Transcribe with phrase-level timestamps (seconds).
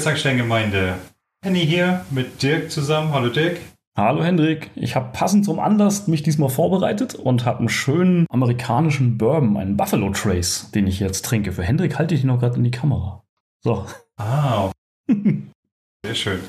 [0.00, 0.96] Zankstein-Gemeinde.
[1.44, 3.12] Henny hier mit Dirk zusammen.
[3.12, 3.60] Hallo, Dirk.
[3.96, 9.18] Hallo Hendrik, ich habe passend zum Anlass mich diesmal vorbereitet und habe einen schönen amerikanischen
[9.18, 11.52] Bourbon, einen Buffalo Trace, den ich jetzt trinke.
[11.52, 13.22] Für Hendrik halte ich ihn noch gerade in die Kamera.
[13.62, 13.84] So.
[14.16, 14.70] Ah,
[16.04, 16.40] sehr schön.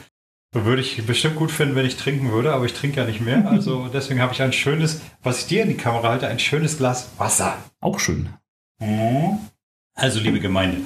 [0.54, 3.50] Würde ich bestimmt gut finden, wenn ich trinken würde, aber ich trinke ja nicht mehr.
[3.50, 6.78] Also deswegen habe ich ein schönes, was ich dir in die Kamera halte, ein schönes
[6.78, 7.58] Glas Wasser.
[7.82, 8.30] Auch schön.
[9.96, 10.78] Also, liebe Gemeinde,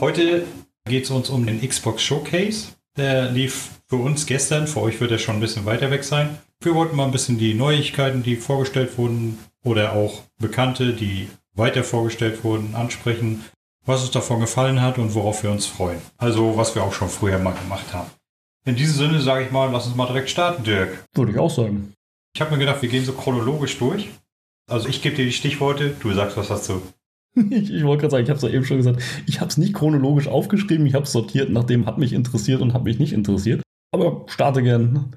[0.00, 0.44] heute
[0.86, 2.68] geht es uns um den Xbox Showcase.
[2.96, 6.38] Der lief für uns gestern, für euch wird er schon ein bisschen weiter weg sein.
[6.60, 11.84] Wir wollten mal ein bisschen die Neuigkeiten, die vorgestellt wurden, oder auch Bekannte, die weiter
[11.84, 13.44] vorgestellt wurden, ansprechen,
[13.84, 16.00] was uns davon gefallen hat und worauf wir uns freuen.
[16.18, 18.10] Also, was wir auch schon früher mal gemacht haben.
[18.64, 21.04] In diesem Sinne sage ich mal, lass uns mal direkt starten, Dirk.
[21.14, 21.94] Würde ich auch sagen.
[22.34, 24.10] Ich habe mir gedacht, wir gehen so chronologisch durch.
[24.68, 26.82] Also ich gebe dir die Stichworte, du sagst was dazu.
[27.50, 29.56] Ich, ich wollte gerade sagen, ich habe es ja eben schon gesagt, ich habe es
[29.56, 33.12] nicht chronologisch aufgeschrieben, ich habe es sortiert, nachdem hat mich interessiert und hat mich nicht
[33.12, 33.62] interessiert.
[33.92, 35.16] Aber starte gern,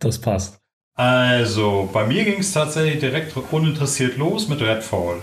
[0.00, 0.58] das passt.
[0.94, 5.22] Also, bei mir ging es tatsächlich direkt uninteressiert los mit Redfall.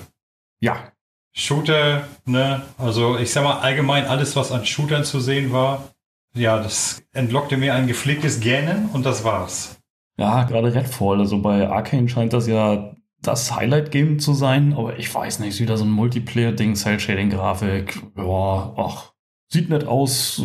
[0.61, 0.91] Ja,
[1.35, 5.89] Shooter, ne, also ich sag mal allgemein alles, was an Shootern zu sehen war,
[6.35, 9.77] ja, das entlockte mir ein gepflegtes Gähnen und das war's.
[10.17, 15.13] ja, gerade Redfall, also bei Arcane scheint das ja das Highlight-Game zu sein, aber ich
[15.13, 19.13] weiß nicht, ist wieder so ein Multiplayer-Ding, Cell-Shading-Grafik, ja, ach,
[19.51, 20.41] sieht nett aus,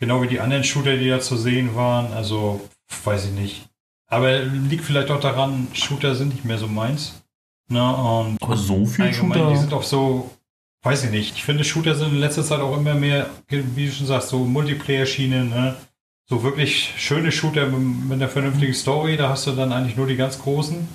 [0.00, 2.66] Genau wie die anderen Shooter, die da zu sehen waren, also
[3.04, 3.68] weiß ich nicht.
[4.06, 7.22] Aber liegt vielleicht auch daran, Shooter sind nicht mehr so meins.
[7.68, 10.30] Ne, und aber so viel allgemein, die Shooter, sind auch so,
[10.82, 11.36] weiß ich nicht.
[11.36, 14.38] Ich finde, Shooter sind in letzter Zeit auch immer mehr, wie du schon sagst, so
[14.38, 15.76] Multiplayer-Schiene, ne?
[16.28, 20.06] So wirklich schöne Shooter mit, mit einer vernünftigen Story, da hast du dann eigentlich nur
[20.06, 20.88] die ganz großen.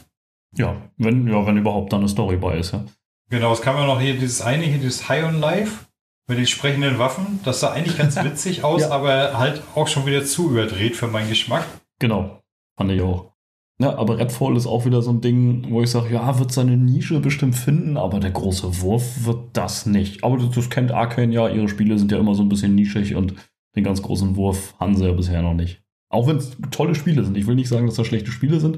[0.58, 2.84] Ja, wenn, ja, wenn überhaupt dann eine Story bei ist, ja.
[3.30, 5.86] Genau, es kam ja noch hier dieses eine, hier dieses High on Life
[6.28, 7.40] mit den sprechenden Waffen.
[7.44, 8.92] Das sah eigentlich ganz witzig aus, Ja.
[8.92, 11.66] aber halt auch schon wieder zu überdreht für meinen Geschmack.
[12.00, 12.42] Genau,
[12.78, 13.32] fand ich auch.
[13.80, 16.78] Ja, aber Redfall ist auch wieder so ein Ding, wo ich sage, ja, wird seine
[16.78, 20.24] Nische bestimmt finden, aber der große Wurf wird das nicht.
[20.24, 23.16] Aber das, das kennt Arcane ja, ihre Spiele sind ja immer so ein bisschen nischig
[23.16, 23.34] und
[23.76, 25.84] den ganz großen Wurf haben sie ja bisher noch nicht.
[26.10, 27.36] Auch wenn es tolle Spiele sind.
[27.36, 28.78] Ich will nicht sagen, dass das schlechte Spiele sind,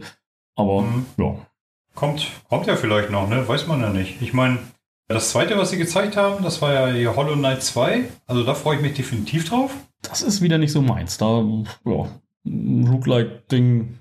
[0.55, 1.05] aber Mhm.
[1.19, 1.35] ja.
[1.97, 3.47] Kommt, kommt ja vielleicht noch, ne?
[3.47, 4.21] Weiß man ja nicht.
[4.21, 4.59] Ich meine,
[5.07, 8.03] das zweite, was sie gezeigt haben, das war ja hier Hollow Knight 2.
[8.27, 9.71] Also da freue ich mich definitiv drauf.
[10.03, 11.17] Das ist wieder nicht so meins.
[11.17, 11.43] Da,
[11.85, 12.07] ja,
[12.45, 13.97] Roguelike-Ding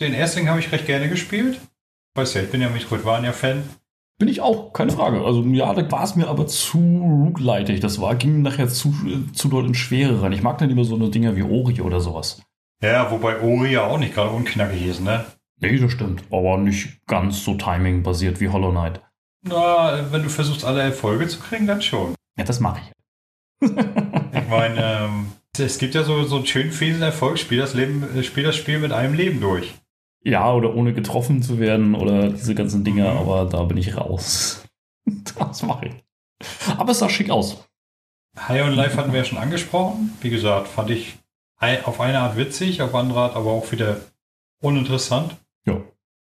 [0.00, 1.60] Den ersten habe ich recht gerne gespielt.
[2.16, 3.62] Weiß ja, ich bin ja Metroidvania-Fan.
[4.18, 5.24] bin ich auch, keine Frage.
[5.24, 7.78] Also ja, da war es mir aber zu roguelitig.
[7.78, 8.92] Das war, ging nachher zu,
[9.32, 10.32] zu dort in Schwere rein.
[10.32, 12.42] Ich mag dann lieber so eine Dinger wie Ori oder sowas.
[12.82, 15.26] Ja, wobei Ori ja auch nicht gerade unknackig ist, ne?
[15.60, 16.22] Nee, das stimmt.
[16.30, 19.00] Aber nicht ganz so timing-basiert wie Hollow Knight.
[19.42, 22.14] Na, wenn du versuchst, alle Erfolge zu kriegen, dann schon.
[22.36, 23.68] Ja, das mache ich.
[24.32, 28.02] Ich meine, ähm, es gibt ja so, so einen schönen fiesen Erfolg, spiel das, Leben,
[28.16, 29.74] äh, spiel das Spiel mit einem Leben durch.
[30.24, 33.18] Ja, oder ohne getroffen zu werden oder diese ganzen Dinger, Mhm.
[33.18, 34.64] aber da bin ich raus.
[35.36, 35.94] Das mache ich.
[36.78, 37.64] Aber es sah schick aus.
[38.38, 40.16] High on Life hatten wir ja schon angesprochen.
[40.20, 41.18] Wie gesagt, fand ich
[41.84, 44.00] auf eine Art witzig, auf andere Art aber auch wieder
[44.62, 45.36] uninteressant.
[45.66, 45.80] Ja.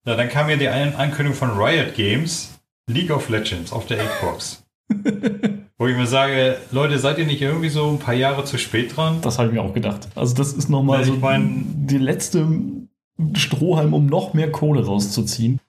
[0.06, 2.58] Ja, dann kam ja die An Ankündigung von Riot Games,
[2.88, 4.62] League of Legends auf der Xbox.
[5.78, 8.96] Wo ich mir sage, Leute, seid ihr nicht irgendwie so ein paar Jahre zu spät
[8.96, 9.20] dran?
[9.20, 10.08] Das habe ich mir auch gedacht.
[10.14, 12.46] Also das ist nochmal so mein- die letzte
[13.34, 15.60] Strohhalm, um noch mehr Kohle rauszuziehen.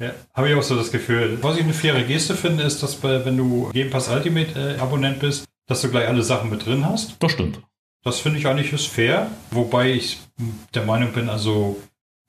[0.00, 1.38] Ja, habe ich auch so das Gefühl.
[1.42, 4.80] Was ich eine faire Geste finde, ist, dass bei, wenn du Game Pass Ultimate äh,
[4.80, 7.16] Abonnent bist, dass du gleich alle Sachen mit drin hast.
[7.20, 7.60] Das stimmt.
[8.02, 10.18] Das finde ich eigentlich ist fair, wobei ich
[10.74, 11.76] der Meinung bin, also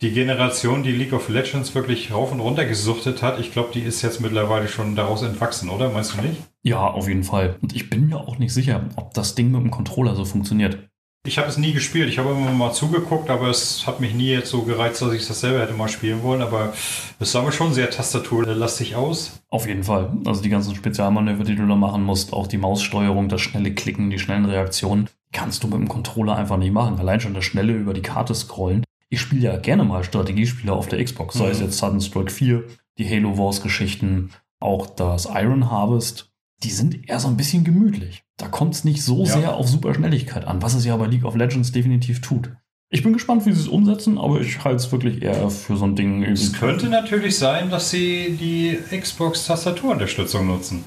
[0.05, 3.79] die Generation, die League of Legends wirklich rauf und runter gesuchtet hat, ich glaube, die
[3.79, 5.89] ist jetzt mittlerweile schon daraus entwachsen, oder?
[5.89, 6.43] Meinst du nicht?
[6.61, 7.55] Ja, auf jeden Fall.
[7.63, 10.77] Und ich bin mir auch nicht sicher, ob das Ding mit dem Controller so funktioniert.
[11.25, 14.29] Ich habe es nie gespielt, ich habe immer mal zugeguckt, aber es hat mich nie
[14.29, 16.73] jetzt so gereizt, dass ich das selber hätte mal spielen wollen, aber
[17.19, 19.41] es sah mir schon sehr tastaturlastig aus.
[19.49, 20.15] Auf jeden Fall.
[20.23, 24.11] Also die ganzen Spezialmanöver, die du da machen musst, auch die Maussteuerung, das schnelle Klicken,
[24.11, 26.99] die schnellen Reaktionen, kannst du mit dem Controller einfach nicht machen.
[26.99, 28.84] Allein schon das schnelle über die Karte scrollen.
[29.09, 31.65] Ich spiele ja gerne mal Strategiespiele auf der Xbox, sei es Mhm.
[31.65, 32.63] jetzt Sudden Strike 4,
[32.97, 36.31] die Halo Wars Geschichten, auch das Iron Harvest.
[36.63, 38.23] Die sind eher so ein bisschen gemütlich.
[38.37, 39.25] Da kommt es nicht so Ja.
[39.37, 42.51] sehr auf Superschnelligkeit an, was es ja bei League of Legends definitiv tut.
[42.89, 45.85] Ich bin gespannt, wie sie es umsetzen, aber ich halte es wirklich eher für so
[45.85, 46.23] ein Ding.
[46.23, 50.85] Es könnte natürlich sein, dass sie die Xbox-Tastaturunterstützung nutzen.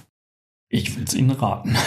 [0.71, 1.77] Ich will es ihnen raten.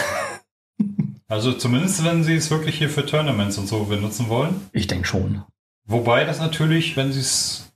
[1.27, 4.54] Also zumindest, wenn sie es wirklich hier für Tournaments und so benutzen wollen.
[4.74, 5.44] Ich denke schon.
[5.88, 7.68] Wobei das natürlich, wenn sie es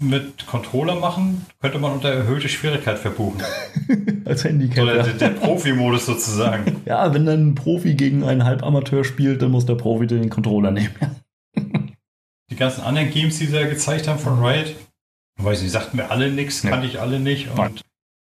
[0.00, 3.40] mit Controller machen, könnte man unter erhöhte Schwierigkeit verbuchen.
[4.24, 4.82] Als Handicap.
[4.84, 6.82] Oder der, der Profi-Modus sozusagen.
[6.86, 10.70] Ja, wenn dann ein Profi gegen einen Halbamateur spielt, dann muss der Profi den Controller
[10.72, 10.94] nehmen.
[12.50, 14.74] Die ganzen anderen Games, die sie ja gezeigt haben von Riot,
[15.40, 16.70] weiß nicht, sagten mir alle nichts, Nee.
[16.70, 17.82] kannte ich alle nicht und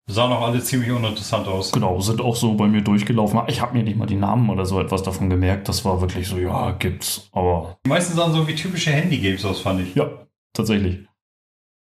[0.08, 1.72] sahen auch alle ziemlich uninteressant aus.
[1.72, 3.40] Genau, sind auch so bei mir durchgelaufen.
[3.48, 5.68] Ich habe mir nicht mal die Namen oder so etwas davon gemerkt.
[5.68, 7.28] Das war wirklich so, ja, gibt's.
[7.32, 9.94] Aber Die meisten sahen so wie typische Handy-Games aus, fand ich.
[9.94, 10.08] ja,
[10.52, 11.00] tatsächlich.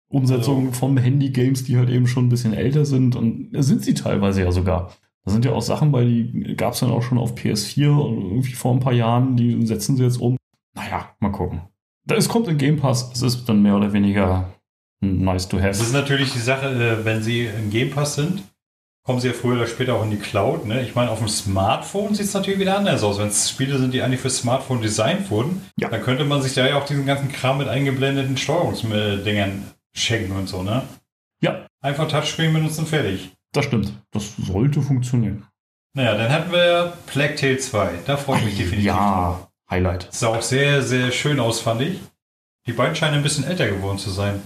[0.08, 4.42] Umsetzungen von Handy-Games, die halt eben schon ein bisschen älter sind und sind sie teilweise
[4.42, 4.92] ja sogar.
[5.24, 8.22] Da sind ja auch Sachen bei, die gab es dann auch schon auf PS4 und
[8.22, 10.36] irgendwie vor ein paar Jahren, die setzen sie jetzt um.
[10.74, 11.62] Naja, mal gucken.
[12.08, 14.52] Es kommt in Game Pass, es ist dann mehr oder weniger
[15.00, 15.92] nice to Es ist have.
[16.00, 18.42] natürlich die Sache, äh, wenn sie im Game Pass sind,
[19.04, 20.66] kommen sie ja früher oder später auch in die Cloud.
[20.66, 20.82] Ne?
[20.82, 23.18] Ich meine, auf dem Smartphone sieht es natürlich wieder anders aus.
[23.18, 25.88] Wenn es Spiele sind, die eigentlich für Smartphone designt wurden, Ja.
[25.88, 29.62] dann könnte man sich da ja auch diesen ganzen Kram mit eingeblendeten Steuerungsdingern
[29.94, 30.62] schenken und so.
[30.62, 30.82] Ne?
[31.40, 33.30] Ja, Einfach Touchscreen benutzen, fertig.
[33.52, 33.92] das stimmt.
[34.10, 35.44] Das sollte funktionieren.
[35.94, 37.90] Naja, dann hatten wir Plague Tale 2.
[38.06, 38.98] Da freue ich mich definitiv drauf.
[38.98, 40.08] Ja, Highlight.
[40.10, 42.00] Sah auch sehr, sehr schön aus, fand ich.
[42.66, 44.42] Die beiden scheinen ein bisschen älter geworden zu sein.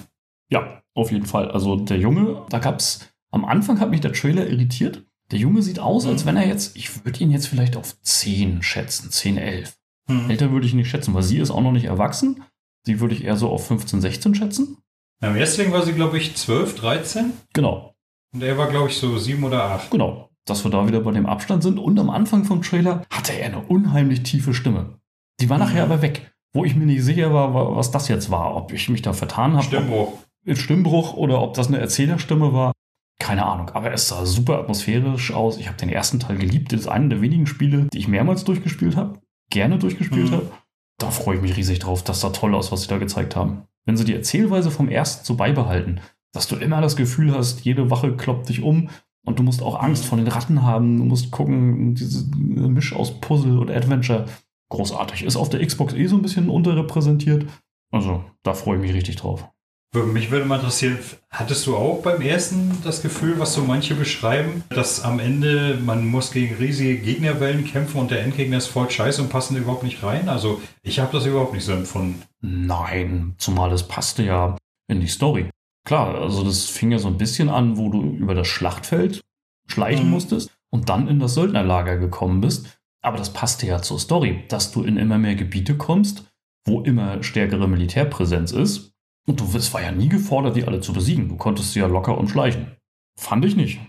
[0.51, 1.51] Ja, auf jeden Fall.
[1.51, 5.05] Also der Junge, da gab's, am Anfang hat mich der Trailer irritiert.
[5.31, 6.29] Der Junge sieht aus, als Mhm.
[6.29, 9.77] wenn er jetzt, ich würde ihn jetzt vielleicht auf 10 schätzen, 10, 11.
[10.09, 10.29] Hm.
[10.29, 12.43] Älter würde ich nicht schätzen, weil sie ist auch noch nicht erwachsen.
[12.85, 14.79] Sie würde ich eher so auf 15, 16 schätzen.
[15.21, 17.33] Beim Wrestling war sie, glaube ich, 12, 13.
[17.53, 17.95] Genau,
[18.35, 19.91] Und er war, glaube ich, so 7 oder 8.
[19.91, 20.31] genau.
[20.47, 21.79] Dass wir da wieder bei dem Abstand sind.
[21.79, 24.99] Und am Anfang vom Trailer hatte er eine unheimlich tiefe Stimme.
[25.41, 25.93] Die war nachher Mhm.
[25.93, 26.33] aber weg.
[26.53, 28.57] Wo ich mir nicht sicher war, wa- was das jetzt war.
[28.57, 29.63] Ob ich mich da vertan habe.
[29.63, 30.15] Stimmbruch.
[30.15, 32.73] Ob- Stimmbruch oder ob das eine Erzählerstimme war.
[33.19, 35.59] Keine Ahnung, aber es sah super atmosphärisch aus.
[35.59, 36.73] Ich habe den ersten Teil geliebt.
[36.73, 39.21] Das ist einer der wenigen Spiele, die ich mehrmals durchgespielt habe.
[39.51, 40.35] Gerne durchgespielt Mhm.
[40.35, 40.51] habe.
[40.99, 42.03] Da freue ich mich riesig drauf.
[42.03, 43.63] Das sah toll aus, was sie da gezeigt haben.
[43.85, 46.01] Wenn sie die Erzählweise vom ersten so beibehalten,
[46.33, 48.89] dass du immer das Gefühl hast, jede Wache kloppt dich um
[49.27, 50.97] und du musst auch Angst vor den Ratten haben.
[50.99, 54.27] Du musst gucken, diese Misch aus Puzzle und Adventure.
[54.71, 55.25] Großartig.
[55.25, 57.45] Ist auf der Xbox eh so ein bisschen unterrepräsentiert.
[57.93, 59.49] Also, da freue ich mich richtig drauf.
[59.93, 60.99] Mich würde mal interessieren,
[61.31, 66.07] hattest du auch beim ersten das Gefühl, was so manche beschreiben, dass am Ende man
[66.07, 70.05] muss gegen riesige Gegnerwellen kämpfen und der Endgegner ist voll scheiße und passen überhaupt nicht
[70.05, 70.29] rein?
[70.29, 72.23] Also ich habe das überhaupt nicht so empfunden.
[72.41, 74.57] Nein, zumal es passte ja
[74.87, 75.51] in die Story.
[75.85, 79.21] Klar, also das fing ja so ein bisschen an, wo du über das Schlachtfeld
[79.67, 80.11] schleichen Mhm.
[80.13, 82.79] musstest und dann in das Söldnerlager gekommen bist.
[83.03, 86.31] Aber das passte ja zur Story, dass du in immer mehr Gebiete kommst,
[86.65, 88.93] wo immer stärkere Militärpräsenz ist.
[89.27, 91.29] Und du es war ja nie gefordert, die alle zu besiegen.
[91.29, 92.77] Du konntest sie ja locker und schleichen.
[93.17, 93.81] Fand ich nicht.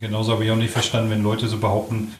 [0.00, 2.14] Genauso habe ich auch nicht verstanden, wenn Leute so behaupten,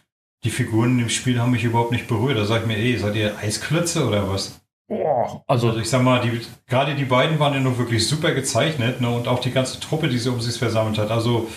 [0.45, 2.37] die Figuren im Spiel haben mich überhaupt nicht berührt.
[2.37, 4.61] Da sage ich mir, ey, seid ihr Eisklötze oder was?
[4.89, 8.33] Boah, also Also ich sag mal, die, gerade die beiden waren ja nur wirklich super
[8.33, 9.11] gezeichnet, ne?
[9.11, 11.11] Und auch die ganze Truppe, die sie um sich versammelt hat.
[11.11, 11.49] Also,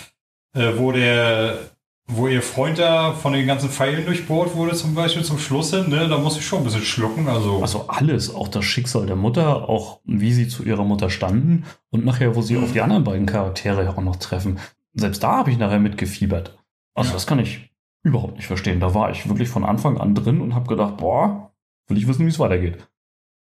[0.54, 1.71] äh, wo der,
[2.14, 5.88] wo ihr Freund da von den ganzen Pfeilen durchbohrt wurde, zum Beispiel zum Schluss hin,
[5.88, 6.08] ne?
[6.08, 7.28] Da muss ich schon ein bisschen schlucken.
[7.28, 11.64] Also, Also alles, auch das Schicksal der Mutter, auch wie sie zu ihrer Mutter standen
[11.90, 12.64] und nachher, wo sie Mhm.
[12.64, 14.58] auf die anderen beiden Charaktere auch noch treffen.
[14.94, 16.58] Selbst da habe ich nachher mitgefiebert.
[16.94, 17.14] Also Ja.
[17.14, 17.70] das kann ich
[18.02, 18.80] überhaupt nicht verstehen.
[18.80, 21.52] Da war ich wirklich von Anfang an drin und habe gedacht, boah,
[21.88, 22.78] will ich wissen, wie es weitergeht.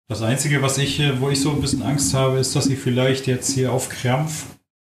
[0.07, 2.77] das Einzige, was ich, äh, wo ich so ein bisschen Angst habe, ist, dass sie
[2.77, 4.54] vielleicht jetzt hier auf Krampf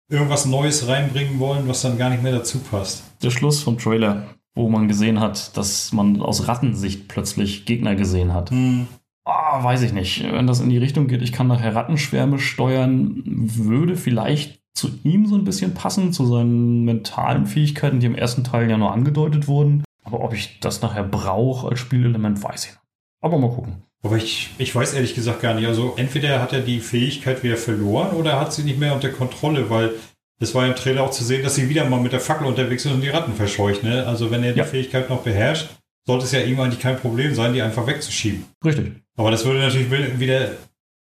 [0.08, 3.04] irgendwas Neues reinbringen wollen, was dann gar nicht mehr dazu passt.
[3.22, 8.32] Der Schluss vom Trailer, wo man gesehen hat, dass man aus Rattensicht plötzlich Gegner gesehen
[8.32, 8.50] hat.
[8.50, 8.86] Hm.
[9.24, 10.22] Ah, weiß ich nicht.
[10.22, 15.26] Wenn das in die Richtung geht, ich kann nachher Rattenschwärme steuern, würde vielleicht zu ihm
[15.26, 19.48] so ein bisschen passen, zu seinen mentalen Fähigkeiten, die im ersten Teil ja nur angedeutet
[19.48, 19.82] wurden.
[20.04, 22.80] Aber ob ich das nachher brauche als Spielelement, weiß ich nicht.
[23.20, 23.82] Aber mal gucken.
[24.06, 25.66] Aber ich, ich weiß ehrlich gesagt gar nicht.
[25.66, 29.08] Also entweder hat er die Fähigkeit wieder verloren oder er hat sie nicht mehr unter
[29.08, 29.94] Kontrolle, weil
[30.40, 32.46] es war ja im Trailer auch zu sehen, dass sie wieder mal mit der Fackel
[32.46, 33.82] unterwegs sind und die Ratten verscheucht.
[33.82, 34.06] Ne?
[34.06, 34.64] Also wenn er die Ja.
[34.64, 35.68] Fähigkeit noch beherrscht,
[36.06, 38.44] sollte es ja ihm eigentlich kein Problem sein, die einfach wegzuschieben.
[38.64, 38.92] Richtig.
[39.16, 40.50] Aber das würde natürlich wieder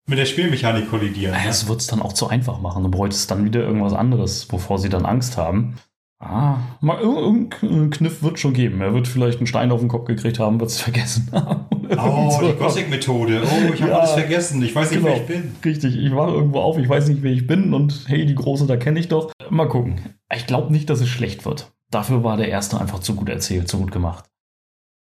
[0.09, 1.35] mit der Spielmechanik kollidieren.
[1.35, 1.49] ne?
[1.49, 2.83] Es wird es dann auch zu einfach machen.
[2.83, 5.77] Du bräuchtest dann wieder irgendwas anderes, wovor sie dann Angst haben.
[6.21, 8.81] Ah, mal ir- irgendein Kniff wird schon geben.
[8.81, 11.67] Er wird vielleicht einen Stein auf den Kopf gekriegt haben, wird es vergessen haben.
[11.97, 12.53] Oh, die.
[12.59, 13.43] Gothic-Methode.
[13.45, 13.99] Oh, ich habe Ja.
[13.99, 14.61] alles vergessen.
[14.63, 15.15] Ich weiß nicht, Genau.
[15.15, 15.55] wer ich bin.
[15.65, 18.67] Richtig, ich war irgendwo auf, ich weiß nicht, wer ich bin und hey, die große,
[18.67, 19.31] da kenne ich doch.
[19.49, 20.01] Mal gucken.
[20.35, 21.73] Ich glaube nicht, dass es schlecht wird.
[21.91, 24.25] Dafür war der erste einfach zu gut erzählt, zu gut gemacht.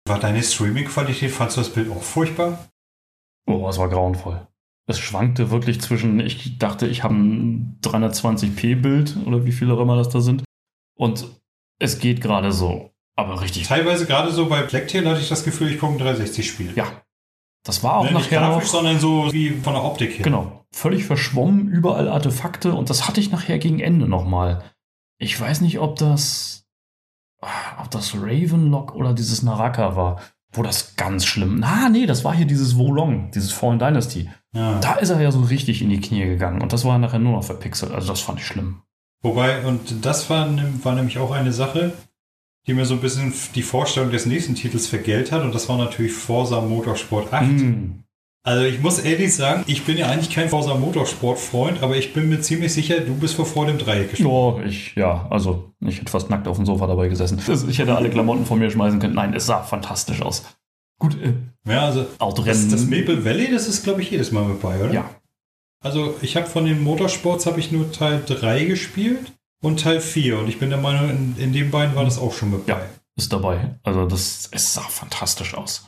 [0.07, 2.69] War deine Streaming-Qualität, fandst du das Bild auch furchtbar?
[3.45, 4.47] Oh, es war grauenvoll.
[4.87, 9.95] Es schwankte wirklich zwischen, ich dachte, ich habe ein 320p-Bild oder wie viele auch immer
[9.97, 10.43] das da sind.
[10.95, 11.25] Und
[11.79, 12.91] es geht gerade so.
[13.15, 13.67] Aber richtig.
[13.67, 16.73] Teilweise gerade so bei Blacktail hatte ich das Gefühl, ich gucke ein 360-Spiel.
[16.75, 16.85] Ja.
[17.65, 20.23] Das war auch Ne, nicht nachher grafisch, noch, sondern so wie von der Optik her.
[20.23, 24.63] genau, völlig verschwommen, überall Artefakte und das hatte ich nachher gegen Ende nochmal.
[25.17, 26.65] Ich weiß nicht, ob das,
[27.41, 30.19] ah, ob das Ravenlock oder dieses Naraka war,
[30.51, 34.29] wo das ganz schlimm, na, nee, das war hier dieses Wolong, dieses Fallen Dynasty.
[34.53, 34.79] Ja.
[34.81, 37.31] Da ist er ja so richtig in die Knie gegangen und das war nachher nur
[37.31, 38.81] noch verpixelt, also das fand ich schlimm.
[39.23, 40.47] Wobei, und das war,
[40.83, 41.93] war nämlich auch eine Sache,
[42.67, 45.43] die mir so ein bisschen die Vorstellung des nächsten Titels vergällt hat.
[45.43, 47.45] Und das war natürlich Forza Motorsport 8.
[47.45, 48.03] Mm.
[48.45, 52.27] Also ich muss ehrlich sagen, ich bin ja eigentlich kein Forza Motorsport-Freund, aber ich bin
[52.27, 54.63] mir ziemlich sicher, du bist vor Freude im Dreieck gesprungen.
[54.63, 57.39] Ja, ich, ja, also ich hätte fast nackt auf dem Sofa dabei gesessen.
[57.69, 59.15] Ich hätte alle Klamotten von mir schmeißen können.
[59.15, 60.43] Nein, es sah fantastisch aus.
[60.99, 61.33] Gut, äh,
[61.69, 62.69] Ja, also Autorennen.
[62.69, 64.93] das, das Maple Valley, das ist, glaube ich, jedes Mal mit bei, oder?
[64.93, 65.09] ja,
[65.83, 70.39] Also ich habe von den Motorsports habe ich nur Teil 3 gespielt und Teil 4.
[70.39, 72.73] Und ich bin der Meinung, in, in den beiden war das auch schon mit bei.
[72.73, 72.81] Ja.
[73.17, 73.75] ist dabei.
[73.83, 75.85] Also das, es sah fantastisch aus.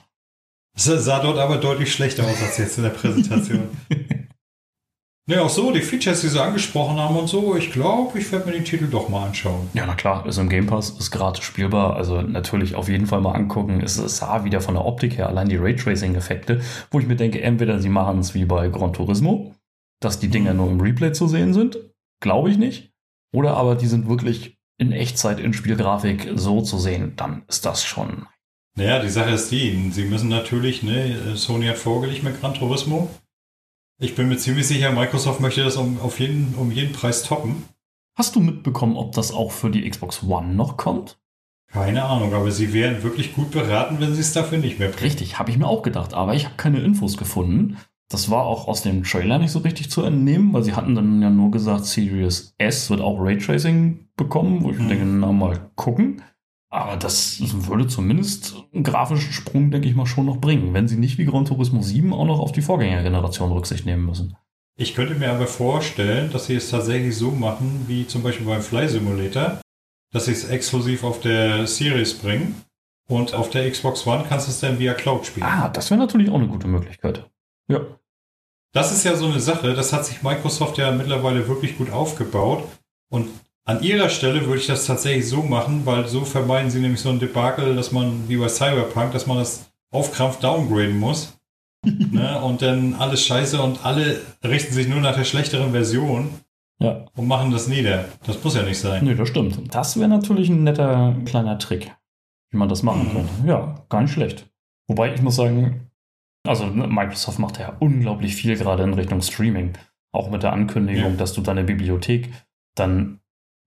[0.75, 3.69] Es sah dort aber deutlich schlechter aus als jetzt in der Präsentation.
[5.27, 8.47] ne, auch so, die Features, die sie angesprochen haben und so, ich glaube, ich werde
[8.47, 9.69] mir den Titel doch mal anschauen.
[9.73, 11.95] Ja, na klar, ist im Game Pass, ist gratis spielbar.
[11.95, 13.79] Also natürlich auf jeden Fall mal angucken.
[13.79, 16.59] Es, es sah wieder von der Optik her allein die Raytracing-Effekte,
[16.91, 19.55] wo ich mir denke, entweder sie machen es wie bei Gran Turismo,
[19.99, 21.77] dass die Dinger nur im Replay zu sehen sind.
[22.21, 22.91] Glaube ich nicht.
[23.33, 27.13] Oder aber die sind wirklich in Echtzeit in Spielgrafik so zu sehen.
[27.15, 28.27] Dann ist das schon.
[28.77, 33.09] Naja, die Sache ist die, sie müssen natürlich, ne, Sony hat vorgelegt mit Gran Turismo.
[34.01, 37.63] Ich bin mir ziemlich sicher, Microsoft möchte das um, auf jeden, um jeden Preis toppen.
[38.17, 41.17] Hast du mitbekommen, ob das auch für die Xbox One noch kommt?
[41.71, 45.03] Keine Ahnung, aber sie wären wirklich gut beraten, wenn sie es dafür nicht mehr bringen.
[45.03, 47.77] Richtig, habe ich mir auch gedacht, aber ich habe keine Infos gefunden.
[48.09, 51.21] Das war auch aus dem Trailer nicht so richtig zu entnehmen, weil sie hatten dann
[51.21, 54.87] ja nur gesagt, Series S wird auch Raytracing bekommen, wo ich Mhm.
[54.89, 56.21] denke, na mal gucken.
[56.69, 60.97] Aber das würde zumindest einen grafischen Sprung, denke ich mal, schon noch bringen, wenn sie
[60.97, 64.35] nicht wie Gran Turismo 7 auch noch auf die Vorgängergeneration Rücksicht nehmen müssen.
[64.77, 68.61] Ich könnte mir aber vorstellen, dass sie es tatsächlich so machen, wie zum Beispiel beim
[68.61, 69.61] Fly Simulator,
[70.11, 72.55] dass sie es exklusiv auf der Series bringen
[73.07, 75.45] und auf der Xbox One kannst du es dann via Cloud spielen.
[75.45, 77.29] Ah, das wäre natürlich auch eine gute Möglichkeit.
[77.67, 77.81] Ja.
[78.73, 82.63] Das ist ja so eine Sache, das hat sich Microsoft ja mittlerweile wirklich gut aufgebaut.
[83.09, 83.29] Und
[83.63, 87.09] an ihrer Stelle würde ich das tatsächlich so machen, weil so vermeiden sie nämlich so
[87.09, 91.37] ein Debakel, dass man, wie bei Cyberpunk, dass man das auf Krampf downgraden muss.
[91.85, 92.41] ne?
[92.41, 96.29] Und dann alles scheiße und alle richten sich nur nach der schlechteren Version
[96.79, 98.05] Ja, und machen das nieder.
[98.25, 99.05] Das muss ja nicht sein.
[99.05, 99.73] nee, das stimmt.
[99.73, 101.91] Das wäre natürlich ein netter kleiner Trick,
[102.51, 103.11] wie man das machen Mhm.
[103.13, 103.29] könnte.
[103.47, 104.47] Ja, gar nicht schlecht.
[104.87, 105.89] Wobei ich muss sagen,
[106.47, 109.73] also ne, Microsoft macht ja unglaublich viel gerade in Richtung Streaming.
[110.13, 111.17] Auch mit der Ankündigung, Ja.
[111.17, 112.31] dass du deine Bibliothek
[112.75, 113.19] dann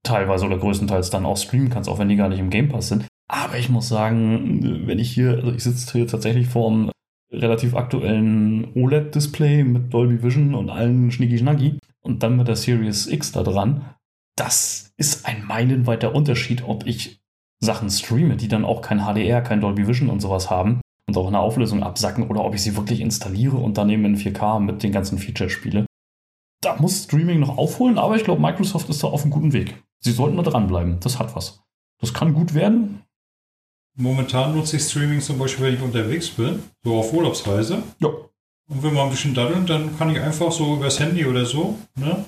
[0.03, 2.87] teilweise oder größtenteils dann auch streamen kannst, auch wenn die gar nicht im Game Pass
[2.87, 3.05] sind.
[3.27, 6.91] Aber ich muss sagen, wenn ich hier, also ich sitze hier tatsächlich vor einem
[7.31, 13.31] relativ aktuellen OLED-Display mit Dolby Vision und allen Schnicki-Schnacki und dann mit der Series X
[13.31, 13.85] da dran,
[14.35, 17.19] das ist ein meilenweiter Unterschied, ob ich
[17.61, 20.79] Sachen streame, die dann auch kein HDR, kein Dolby Vision und sowas haben
[21.09, 24.05] und auch in der Auflösung absacken oder ob ich sie wirklich installiere und dann eben
[24.05, 25.85] in 4K mit den ganzen Features spiele.
[26.61, 29.81] Da muss Streaming noch aufholen, aber ich glaube, Microsoft ist da auf einem guten Weg.
[30.01, 30.99] Sie sollten da dranbleiben.
[30.99, 31.61] Das hat was.
[31.99, 33.01] Das kann gut werden.
[33.97, 37.83] Momentan nutze ich Streaming zum Beispiel, wenn ich unterwegs bin, so auf Urlaubsreise.
[37.99, 38.09] Ja.
[38.69, 41.75] Und will mal ein bisschen daddeln, dann kann ich einfach so übers Handy oder so,
[41.95, 42.23] ne?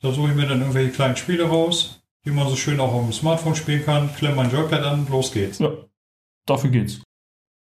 [0.00, 3.02] Da suche ich mir dann irgendwelche kleinen Spiele raus, die man so schön auch auf
[3.02, 5.58] dem Smartphone spielen kann, klemm mein Joypad an, los geht's.
[5.58, 5.72] Ja,
[6.46, 7.02] dafür geht's.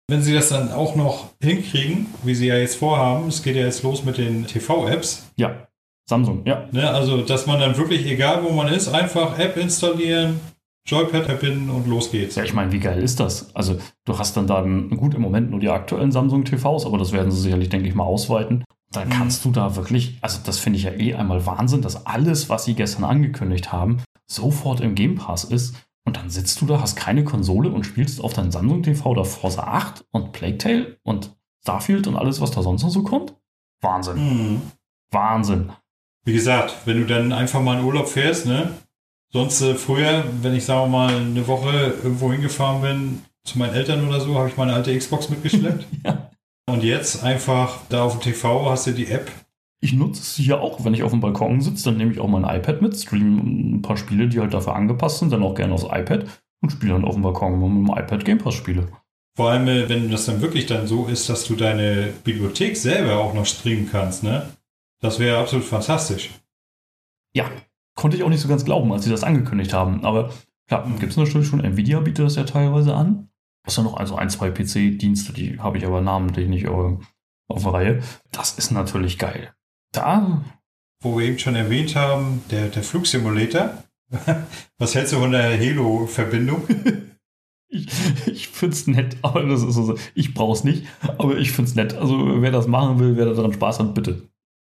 [0.08, 3.64] Wenn sie das dann auch noch hinkriegen, wie sie ja jetzt vorhaben, es geht ja
[3.64, 5.68] jetzt los mit den TV-Apps, Ja,
[6.08, 6.68] Samsung, ja.
[6.72, 6.88] ne?
[6.92, 10.40] Also, dass man dann wirklich, egal wo man ist, einfach App installieren,
[10.88, 12.36] Joypad verbinden und los geht's.
[12.36, 13.56] Ja, ich meine, wie geil ist das?
[13.56, 17.12] Also, du hast dann dann, gut, im Moment nur die aktuellen Samsung TVs, aber das
[17.12, 18.64] werden sie sicherlich, denke ich mal, ausweiten.
[18.92, 19.14] Dann Mhm.
[19.14, 22.66] kannst du da wirklich, also das finde ich ja eh einmal Wahnsinn, dass alles, was
[22.66, 25.74] sie gestern angekündigt haben, sofort im Game Pass ist.
[26.06, 29.24] Und dann sitzt du da, hast keine Konsole und spielst auf dein Samsung TV da
[29.24, 33.36] Forza 8 und Plague Tale und Starfield und alles, was da sonst noch so kommt.
[33.82, 34.18] Wahnsinn.
[34.18, 34.62] Mhm.
[35.12, 35.72] Wahnsinn.
[36.26, 38.72] Wie gesagt, wenn du dann einfach mal in Urlaub fährst, ne?
[39.32, 43.74] Sonst äh, früher, wenn ich sagen wir mal eine Woche irgendwo hingefahren bin, zu meinen
[43.74, 45.86] Eltern oder so, habe ich meine alte Xbox mitgeschleppt.
[46.06, 46.30] Ja.
[46.68, 49.32] Und jetzt einfach da auf dem TV hast du die App.
[49.86, 52.28] Ich nutze es hier auch, wenn ich auf dem Balkon sitze, dann nehme ich auch
[52.28, 55.76] mein iPad mit, streame ein paar Spiele, die halt dafür angepasst sind, dann auch gerne
[55.76, 56.26] aufs iPad
[56.64, 58.88] und spiele dann auf dem Balkon mit dem iPad Game Pass Spiele.
[59.38, 63.20] Vor allem, äh, wenn das dann wirklich dann so ist, dass du deine Bibliothek selber
[63.20, 64.50] auch noch streamen kannst, ne?
[65.02, 66.32] Das wäre absolut fantastisch.
[67.36, 67.52] Ja,
[67.94, 70.04] konnte ich auch nicht so ganz glauben, als sie das angekündigt haben.
[70.04, 70.32] Aber
[70.68, 71.64] klar, gibt es natürlich schon.
[71.64, 73.30] Nvidia bietet das ja teilweise an.
[73.68, 76.68] Es sind noch also ein, zwei PC-Dienste, die habe ich aber namentlich nicht.
[76.68, 76.98] Aber
[77.48, 78.04] auf der Reihe.
[78.32, 79.55] Das ist natürlich geil.
[79.98, 80.42] Da.
[81.04, 83.72] Wo wir eben schon erwähnt haben, der, der Flugsimulator.
[84.78, 86.64] Was hältst du von der Halo-Verbindung?
[87.68, 87.88] Ich,
[88.28, 90.86] ich finde es nett, aber das ist so, ich brauche es nicht,
[91.18, 91.96] aber ich finde es nett.
[91.96, 94.22] Also wer das machen will, wer daran Spaß hat, bitte.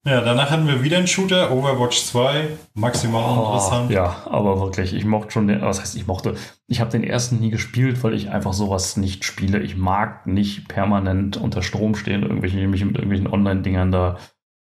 [0.08, 3.90] Ja, danach hatten wir wieder einen Shooter, Overwatch 2, maximal Oh, interessant.
[3.92, 6.36] ja, aber wirklich, ich mochte schon den, was heißt ich mochte,
[6.68, 9.60] ich habe den ersten nie gespielt, weil ich einfach sowas nicht spiele.
[9.62, 14.18] Ich mag nicht permanent unter Strom stehen, irgendwelche, mich mit irgendwelchen Online-Dingern da.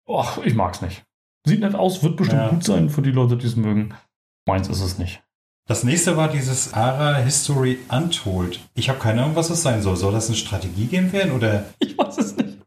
[0.08, 1.02] Och, ich mag's nicht.
[1.46, 2.48] Sieht nett aus, wird bestimmt Ja.
[2.48, 3.94] gut sein für die Leute, die es mögen.
[4.46, 5.22] Meins ist es nicht.
[5.68, 8.60] Das nächste war dieses ARA History Untold.
[8.74, 9.96] Ich habe keine Ahnung, was das sein soll.
[9.96, 11.64] Soll das ein Strategiegame werden oder?
[11.80, 12.58] Ich weiß es nicht.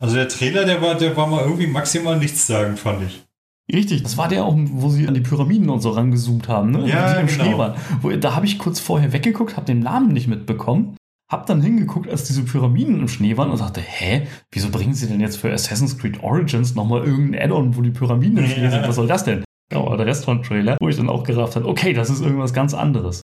[0.00, 3.24] Also der Trailer, der war, der war mal irgendwie maximal nichtssagend, fand ich.
[3.72, 6.88] Richtig, das war der auch, wo sie an die Pyramiden und so rangezoomt haben, ne?
[6.88, 7.44] Ja, die im genau.
[7.44, 7.74] Schnee waren.
[8.00, 10.96] Wo, da habe ich kurz vorher weggeguckt, habe den Namen nicht mitbekommen,
[11.30, 15.06] habe dann hingeguckt, als diese Pyramiden im Schnee waren und sagte, hä, wieso bringen sie
[15.06, 18.88] denn jetzt für Assassin's Creed Origins nochmal irgendein Add-on, wo die Pyramiden im Schnee sind?
[18.88, 19.44] Was soll das denn?
[19.72, 22.54] Aber der Rest von Trailer, wo ich dann auch gerafft habe, okay, das ist irgendwas
[22.54, 23.20] ganz anderes.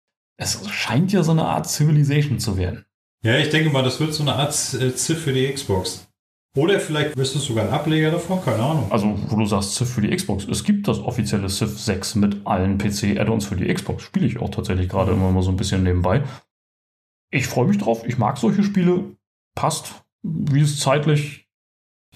[0.40, 2.85] Es scheint ja so eine Art Civilization zu werden.
[3.25, 6.09] Ja, ich denke mal, das wird so eine Art äh, Ziff für die Xbox.
[6.57, 8.90] Oder vielleicht wirst du sogar ein Ableger davon, keine Ahnung.
[8.90, 10.45] Also, wo du sagst, Civ für die Xbox.
[10.45, 14.02] Es gibt das offizielle Civ 6 mit allen PC-Add-ons für die Xbox.
[14.02, 16.23] Spiele ich auch tatsächlich gerade immer mal so ein bisschen nebenbei.
[17.31, 18.05] Ich freue mich drauf.
[18.07, 19.05] Ich mag solche Spiele.
[19.55, 20.03] Passt.
[20.23, 21.47] Wie es zeitlich.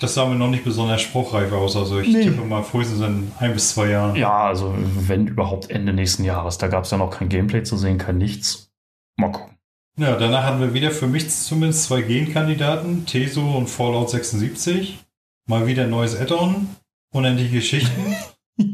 [0.00, 1.76] Das sah mir noch nicht besonders spruchreif aus.
[1.76, 2.24] Also ich Nee.
[2.24, 4.16] tippe mal frühestens in ein bis zwei Jahren.
[4.16, 6.58] Ja, also, wenn überhaupt Ende nächsten Jahres.
[6.58, 8.70] Da gab es ja noch kein Gameplay zu sehen, kein nichts.
[9.16, 9.56] Mal gucken.
[9.98, 14.98] Ja, danach hatten wir wieder für mich zumindest zwei Genkandidaten, Teso und Fallout 76.
[15.46, 16.68] Mal wieder ein neues Add-on,
[17.12, 18.16] unendliche Geschichten.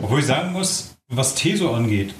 [0.00, 2.14] Obwohl ich sagen muss, was Teso angeht,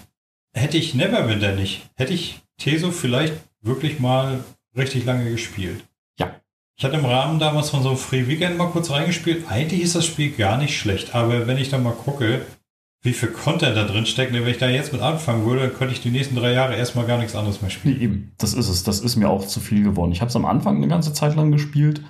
[0.55, 1.89] hätte ich Neverwinter nicht.
[1.95, 4.45] Hätte ich Teso vielleicht wirklich mal
[4.77, 5.85] richtig lange gespielt.
[6.19, 6.37] Ja.
[6.79, 9.45] Ich hatte im Rahmen damals von so einem Free Weekend mal kurz reingespielt.
[9.49, 12.43] Eigentlich ist das Spiel gar nicht schlecht, aber wenn ich dann mal gucke,
[13.03, 15.75] wie viel Content da drin steckt, ne, wenn ich da jetzt mit anfangen würde, dann
[15.75, 17.97] könnte ich die nächsten drei Jahre erstmal gar nichts anderes mehr spielen.
[17.99, 18.33] Nee, eben.
[18.39, 18.83] Das ist es.
[18.85, 20.13] Das ist mir auch zu viel geworden.
[20.13, 22.03] Ich habe es am Anfang eine ganze Zeit lang gespielt.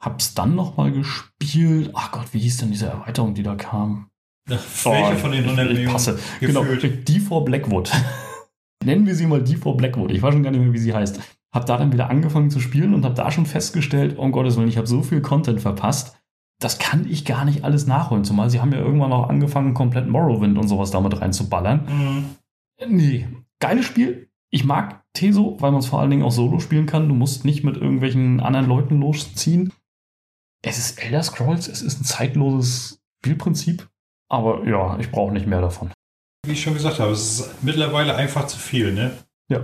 [0.00, 1.90] Hab's dann nochmal gespielt.
[1.94, 4.10] Ach Gott, wie hieß denn diese Erweiterung, die da kam?
[4.50, 5.92] Ach, welche Oh, von den ich- 100 ich Millionen?
[5.92, 6.18] passe.
[6.40, 6.80] gefühlt?
[6.82, 7.90] Genau, die vor Blackwood.
[8.84, 10.10] Nennen wir sie mal die vor Blackwood.
[10.10, 11.20] Ich weiß schon gar nicht mehr, wie sie heißt.
[11.52, 14.68] Hab da dann wieder angefangen zu spielen und habe da schon festgestellt, um Gottes Willen,
[14.68, 16.16] ich habe so viel Content verpasst.
[16.60, 18.24] Das kann ich gar nicht alles nachholen.
[18.24, 21.86] Zumal sie haben ja irgendwann auch angefangen, komplett Morrowind und sowas damit reinzuballern.
[21.86, 22.24] Mhm.
[22.88, 23.28] Nee,
[23.60, 24.28] geiles Spiel.
[24.50, 27.08] Ich mag Teso, weil man es vor allen Dingen auch solo spielen kann.
[27.08, 29.72] Du musst nicht mit irgendwelchen anderen Leuten losziehen.
[30.62, 33.88] Es ist Elder Scrolls, es ist ein zeitloses Spielprinzip.
[34.28, 35.90] Aber ja, ich brauche nicht mehr davon.
[36.44, 39.12] Wie ich schon gesagt habe, es ist mittlerweile einfach zu viel, ne?
[39.48, 39.60] Ja.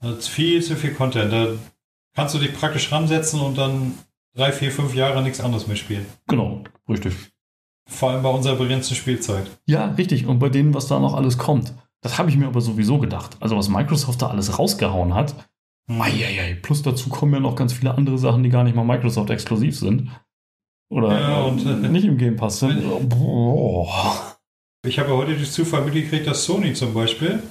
[0.00, 1.32] Also viel zu viel Content.
[1.32, 1.48] Da
[2.14, 3.94] kannst du dich praktisch ransetzen und dann
[4.34, 6.06] drei, vier, fünf Jahre nichts anderes mehr spielen.
[6.26, 7.14] Genau, richtig.
[7.88, 9.46] Vor allem bei unserer begrenzten Spielzeit.
[9.66, 10.26] Ja, richtig.
[10.26, 11.74] Und bei denen, was da noch alles kommt.
[12.02, 13.36] Das habe ich mir aber sowieso gedacht.
[13.40, 15.34] Also was Microsoft da alles rausgehauen hat.
[15.88, 16.00] Hm.
[16.00, 16.54] Eieiei.
[16.60, 19.78] Plus dazu kommen ja noch ganz viele andere Sachen, die gar nicht mal Microsoft exklusiv
[19.78, 20.10] sind.
[20.88, 23.08] Oder Ja, und, äh, nicht im Game Pass sind.
[23.08, 24.35] Boah.
[24.86, 27.42] Ich habe ja heute durch Zufall mitgekriegt, dass Sony zum Beispiel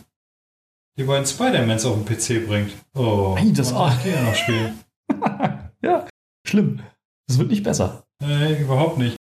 [0.97, 2.71] die beiden Spider-Mans auf den PC bringt.
[2.95, 4.79] Oh, Ei, das- die ja noch spielen.
[5.81, 6.07] ja,
[6.47, 6.79] schlimm.
[7.27, 8.05] Das wird nicht besser.
[8.21, 9.17] Nee, überhaupt nicht.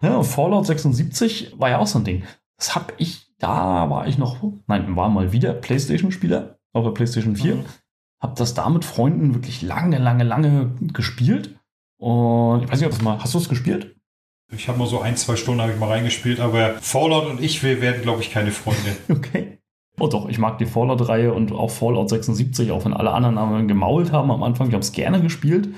[0.00, 2.24] Ja, Fallout 76 war ja auch so ein Ding.
[2.56, 7.36] Das habe ich, da war ich noch, nein, war mal wieder PlayStation-Spieler auf der PlayStation
[7.36, 7.56] 4.
[7.56, 7.64] Mhm.
[8.22, 11.58] Hab das da mit Freunden wirklich lange, lange, lange gespielt.
[11.98, 13.96] Und ich weiß nicht, ob das mal, hast du es gespielt?
[14.52, 17.62] Ich habe mal so ein, zwei Stunden habe ich mal reingespielt, aber Fallout und ich,
[17.62, 18.96] wir werden, glaube ich, keine Freunde.
[19.08, 19.58] Okay.
[20.02, 23.68] Oh doch, ich mag die Fallout-Reihe und auch Fallout 76, auch wenn alle anderen haben
[23.68, 24.68] gemault haben am Anfang.
[24.68, 25.68] Ich habe es gerne gespielt,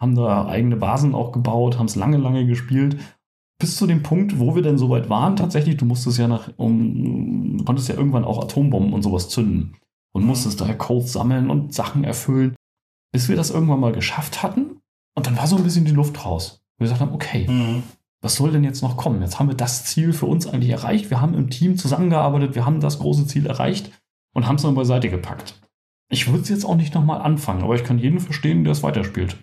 [0.00, 2.98] haben da eigene Basen auch gebaut, haben es lange, lange gespielt.
[3.60, 7.62] Bis zu dem Punkt, wo wir denn soweit waren, tatsächlich, du musstest ja nach, um,
[7.64, 9.76] konntest ja irgendwann auch Atombomben und sowas zünden.
[10.12, 12.56] Und musstest da Codes sammeln und Sachen erfüllen.
[13.12, 14.80] Bis wir das irgendwann mal geschafft hatten.
[15.14, 16.64] Und dann war so ein bisschen die Luft raus.
[16.78, 17.82] Wir gesagt haben, okay, Mhm.
[18.20, 19.22] Was soll denn jetzt noch kommen?
[19.22, 21.10] Jetzt haben wir das Ziel für uns eigentlich erreicht.
[21.10, 23.92] Wir haben im Team zusammengearbeitet, wir haben das große Ziel erreicht
[24.34, 25.60] und haben es dann beiseite gepackt.
[26.10, 28.82] Ich würde es jetzt auch nicht nochmal anfangen, aber ich kann jeden verstehen, der es
[28.82, 29.36] weiterspielt.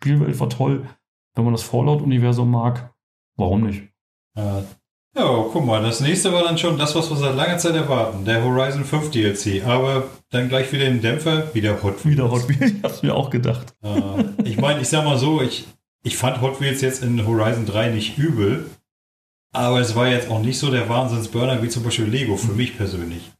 [0.00, 0.86] Spielwelt war toll.
[1.34, 2.94] Wenn man das Fallout-Universum mag,
[3.36, 3.82] warum nicht?
[4.36, 4.62] Ja.
[5.16, 8.24] ja, guck mal, das nächste war dann schon das, was wir seit langer Zeit erwarten.
[8.24, 9.66] Der Horizon 5 DLC.
[9.66, 12.06] Aber dann gleich wieder den Dämpfer, wieder Hot Wheels.
[12.06, 13.74] Wieder Hot Wheels, ich hab's mir auch gedacht.
[13.82, 15.66] Äh, ich meine, ich sag mal so, ich,
[16.08, 18.70] ich fand Hot Wheels jetzt in Horizon 3 nicht übel.
[19.52, 22.76] Aber es war jetzt auch nicht so der Wahnsinnsburner wie zum Beispiel Lego für mich
[22.76, 23.30] persönlich.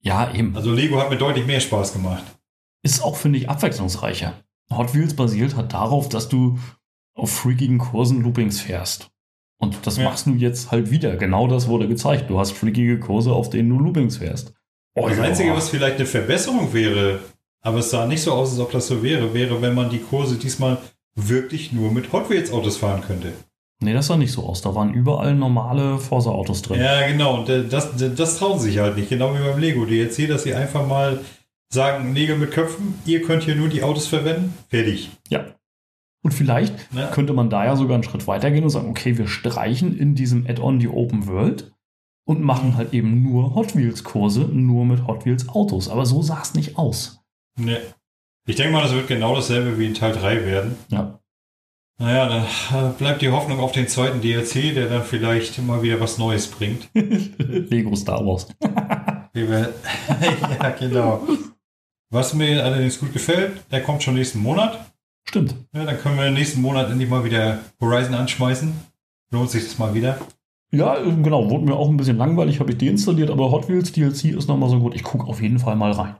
[0.00, 0.56] Ja, eben.
[0.56, 2.22] Also Lego hat mir deutlich mehr Spaß gemacht.
[2.84, 4.34] Ist auch, finde ich, abwechslungsreicher.
[4.70, 6.58] Hot Wheels basiert hat darauf, dass du
[7.14, 9.10] auf freakigen Kursen Loopings fährst.
[9.58, 10.04] Und das Ja.
[10.04, 11.16] machst du jetzt halt wieder.
[11.16, 12.30] Genau das wurde gezeigt.
[12.30, 14.52] Du hast freakige Kurse, auf denen du Loopings fährst.
[14.94, 15.24] Oh, Das ja.
[15.24, 17.20] Einzige, was vielleicht eine Verbesserung wäre,
[17.60, 20.00] aber es sah nicht so aus, als ob das so wäre, wäre, wenn man die
[20.00, 20.78] Kurse diesmal
[21.14, 23.32] wirklich nur mit Hot Wheels Autos fahren könnte.
[23.82, 24.62] Nee, das sah nicht so aus.
[24.62, 26.80] Da waren überall normale Forza-Autos drin.
[26.80, 27.40] Ja, genau.
[27.40, 29.08] Und äh, das, das trauen sie sich halt nicht.
[29.08, 31.20] Genau wie beim Lego DLC, dass sie einfach mal
[31.72, 34.54] sagen, Nägel mit Köpfen, ihr könnt hier nur die Autos verwenden.
[34.68, 35.10] Fertig.
[35.30, 35.46] Ja.
[36.24, 37.08] Und vielleicht Ne?
[37.12, 40.14] könnte man da ja sogar einen Schritt weiter gehen und sagen, okay, wir streichen in
[40.14, 41.72] diesem Add-on die Open World
[42.24, 45.88] und machen halt eben nur Hot Wheels Kurse, nur mit Hot Wheels Autos.
[45.88, 47.20] Aber so sah es nicht aus.
[47.58, 47.78] Ne.
[48.46, 50.76] Ich denke mal, das wird genau dasselbe wie in Teil 3 werden.
[50.88, 51.18] Ja.
[51.98, 56.18] Naja, dann bleibt die Hoffnung auf den zweiten DLC, der dann vielleicht mal wieder was
[56.18, 56.88] Neues bringt.
[56.94, 58.48] Lego Star Wars.
[59.34, 61.26] Ja, genau.
[62.10, 64.92] Was mir allerdings gut gefällt, der kommt schon nächsten Monat.
[65.26, 65.54] Stimmt.
[65.72, 68.72] Ja, dann können wir nächsten Monat endlich mal wieder Horizon anschmeißen.
[69.30, 70.18] Lohnt sich das mal wieder.
[70.70, 71.48] Ja, genau.
[71.48, 74.68] Wurde mir auch ein bisschen langweilig, habe ich deinstalliert, aber Hot Wheels DLC ist nochmal
[74.68, 74.94] so gut.
[74.94, 76.16] Ich gucke auf jeden Fall mal rein.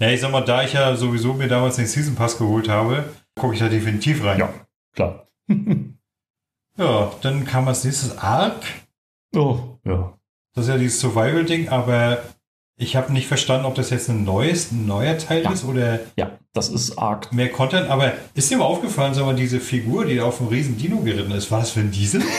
[0.00, 3.04] Ja, ich sag mal, da ich ja sowieso mir damals den Season Pass geholt habe,
[3.38, 4.38] gucke ich da definitiv rein.
[4.40, 4.54] Ja.
[4.94, 5.26] Klar.
[6.78, 8.62] Ja, dann kam als nächstes Ark.
[9.34, 10.14] oh, ja.
[10.54, 12.22] Das ist ja dieses Survival-Ding, aber
[12.76, 15.52] ich habe nicht verstanden, ob das jetzt ein neues, ein neuer Teil Ja.
[15.52, 17.32] ist oder Ja, das ist arg.
[17.34, 17.90] mehr Content.
[17.90, 21.00] Aber ist dir mal aufgefallen, sag mal, diese Figur, die da auf dem riesen Dino
[21.00, 22.22] geritten ist, war das für ein Diesel?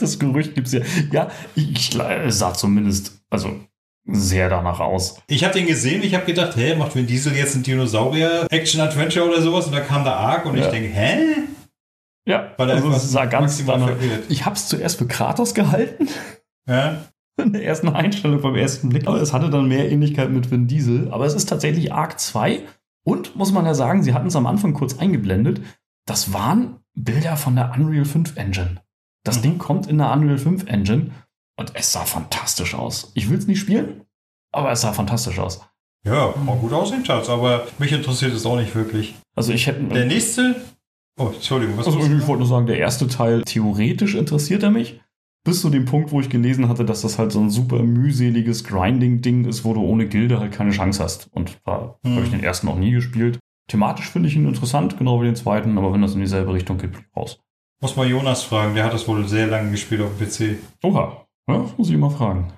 [0.00, 0.80] Das Gerücht gibt es ja.
[1.12, 3.60] Ja, ich, ich es sah zumindest, also
[4.10, 5.20] sehr danach aus.
[5.26, 9.42] Ich habe den gesehen, ich habe gedacht, hä, macht Vin Diesel jetzt ein Dinosaurier-Action-Adventure oder
[9.42, 9.66] sowas?
[9.66, 10.64] Und da kam der Ark und Ja.
[10.64, 11.18] ich denke, hä?
[12.26, 13.88] Ja, Weil also es sah ganz maximal danach.
[13.98, 14.24] verwirrt.
[14.28, 16.08] Ich habe es zuerst für Kratos gehalten,
[16.68, 17.04] Ja?
[17.42, 19.06] in der ersten Einstellung beim ersten Blick.
[19.06, 21.08] Aber es hatte dann mehr Ähnlichkeit mit Vin Diesel.
[21.12, 22.62] Aber es ist tatsächlich Arc 2.
[23.04, 25.60] Und muss man ja sagen, sie hatten es am Anfang kurz eingeblendet.
[26.06, 28.82] Das waren Bilder von der Unreal 5 Engine.
[29.24, 29.42] Das Mhm.
[29.42, 31.10] Ding kommt in der Unreal 5 Engine
[31.58, 33.12] und es sah fantastisch aus.
[33.14, 34.02] Ich will es nicht spielen,
[34.52, 35.60] aber es sah fantastisch aus.
[36.06, 39.14] Ja, auch gut aussehen, Schatz, aber mich interessiert es auch nicht wirklich.
[39.34, 39.82] Also ich hätte.
[39.84, 40.56] Der nächste.
[41.20, 45.00] Oh, Entschuldigung, was Also ich wollte nur sagen, der erste Teil theoretisch interessiert er mich.
[45.44, 48.64] Bis zu dem Punkt, wo ich gelesen hatte, dass das halt so ein super mühseliges
[48.64, 51.28] Grinding-Ding ist, wo du ohne Gilde halt keine Chance hast.
[51.32, 52.14] Und da Hm.
[52.16, 53.38] habe ich den ersten noch nie gespielt.
[53.68, 56.78] Thematisch finde ich ihn interessant, genau wie den zweiten, aber wenn das in dieselbe Richtung
[56.78, 57.38] geht, bin ich raus.
[57.80, 60.58] Muss mal Jonas fragen, der hat das wohl sehr lange gespielt auf dem PC.
[60.82, 62.52] Oha, ja, das muss ich mal fragen.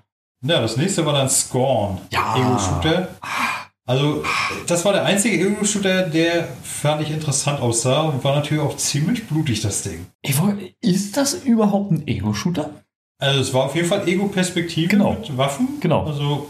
[0.45, 1.99] Ja, das nächste war dann Scorn.
[2.11, 2.37] Ja.
[2.37, 3.09] Ego-Shooter.
[3.87, 4.23] Also,
[4.67, 9.27] das war der einzige Ego-Shooter, der fand ich interessant aussah und war natürlich auch ziemlich
[9.27, 10.07] blutig, das Ding.
[10.39, 12.71] Wollte- ist das überhaupt ein Ego-Shooter?
[13.21, 15.13] Also, es war auf jeden Fall Ego-Perspektive Genau.
[15.15, 15.79] mit Waffen.
[15.81, 16.07] Genau.
[16.07, 16.49] Also,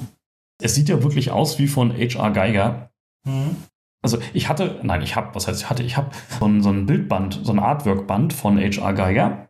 [0.63, 2.31] Es sieht ja wirklich aus wie von H.R.
[2.31, 2.91] Geiger.
[3.27, 3.57] hm.
[4.03, 6.87] Also ich hatte, nein, ich habe, was heißt ich hatte, ich habe so so ein
[6.87, 8.93] Bildband, so ein Artwork-Band von H.R.
[8.95, 9.49] Geiger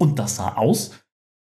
[0.00, 0.92] und das sah aus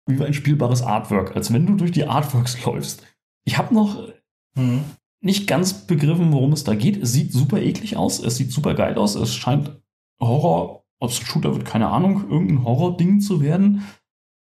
[0.07, 3.03] wie ein spielbares Artwork, als wenn du durch die Artworks läufst.
[3.45, 4.09] Ich habe noch
[4.57, 4.85] Hm.
[5.21, 7.03] nicht ganz begriffen, worum es da geht.
[7.03, 9.81] Es sieht super eklig aus, es sieht super geil aus, es scheint
[10.21, 13.85] Horror, ob es ein Shooter wird, keine Ahnung, irgendein Horror-Ding zu werden.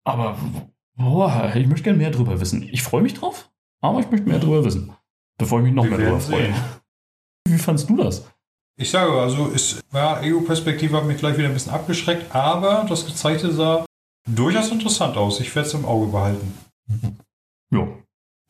[0.03, 0.37] Aber
[0.95, 2.67] boah, ich möchte gerne mehr drüber wissen.
[2.71, 4.91] Ich freue mich drauf, aber ich möchte mehr drüber wissen,
[5.37, 6.53] bevor ich mich noch Wir mehr drüber freue.
[7.47, 8.25] Wie fandst du das?
[8.79, 13.05] Ich sage, also, es war Ego-Perspektive, hat mich gleich wieder ein bisschen abgeschreckt, aber das
[13.05, 13.85] Gezeigte sah
[14.35, 15.39] durchaus interessant aus.
[15.39, 16.53] Ich werde es im Auge behalten.
[17.71, 17.87] Ja.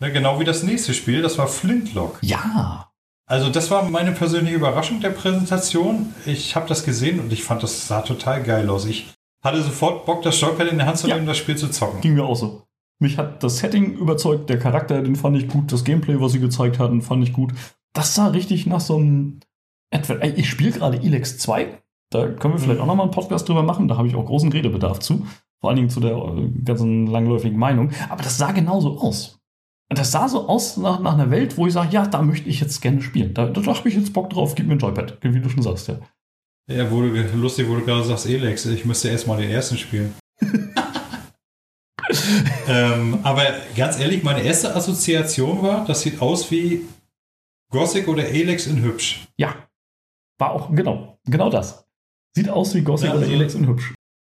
[0.02, 2.17] Ja, genau wie das nächste Spiel, das war Flintlock.
[2.22, 2.89] Ja.
[3.28, 6.13] Also das war meine persönliche Überraschung der Präsentation.
[6.26, 8.86] Ich habe das gesehen und ich fand, das sah total geil aus.
[8.86, 9.13] Ich
[9.44, 11.15] hatte sofort Bock, das Joypad in der Hand zu Ja.
[11.15, 12.02] nehmen, das Spiel zu zocken.
[12.02, 12.63] Ging mir auch so.
[13.00, 16.39] Mich hat das Setting überzeugt, der Charakter, den fand ich gut, das Gameplay, was sie
[16.39, 17.54] gezeigt hatten, fand ich gut.
[17.94, 19.39] Das sah richtig nach so einem
[19.94, 20.38] Advent.
[20.38, 21.80] Ich spiele gerade Elex 2.
[22.12, 22.84] Da können wir vielleicht Mhm.
[22.84, 23.88] auch nochmal einen Podcast drüber machen.
[23.88, 25.26] Da habe ich auch großen Redebedarf zu.
[25.62, 27.91] Vor allen Dingen zu der äh, ganzen langläufigen Meinung.
[28.10, 29.39] Aber das sah genauso aus.
[29.89, 32.60] Das sah so aus nach, nach einer Welt, wo ich sage, ja, da möchte ich
[32.62, 33.34] jetzt gerne spielen.
[33.34, 35.88] Da, da habe ich jetzt Bock drauf, gib mir ein Joypad, wie du schon sagst,
[35.88, 36.00] ja.
[36.69, 40.15] Ja, wurde lustig, wo du gerade sagst, Elex, ich müsste erst mal den ersten spielen.
[42.67, 43.43] ähm, aber
[43.76, 46.88] ganz ehrlich, meine erste Assoziation war, das sieht aus wie
[47.71, 49.28] Gothic oder Elex in hübsch.
[49.38, 49.56] Ja.
[50.39, 51.86] War auch, genau, genau das.
[52.36, 53.93] Sieht aus wie Gothic Ja, oder also- Elex und hübsch.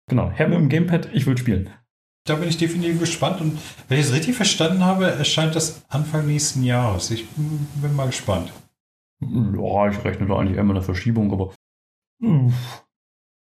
[0.09, 1.69] Genau, Herr mit dem Gamepad, ich will spielen.
[2.25, 3.57] Da bin ich definitiv gespannt und
[3.89, 7.11] wenn ich es richtig verstanden habe, erscheint das Anfang nächsten Jahres.
[7.11, 8.53] Ich bin mal gespannt.
[9.21, 11.53] Ja, ich rechne da eigentlich eher mit einer Verschiebung, aber
[12.21, 12.85] uff,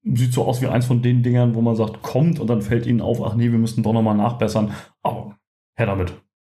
[0.03, 2.87] sieht so aus wie eins von den Dingern, wo man sagt, kommt und dann fällt
[2.87, 4.75] ihnen auf, ach nee, wir müssten doch nochmal nachbessern.
[5.03, 5.37] Aber
[5.77, 6.13] her damit.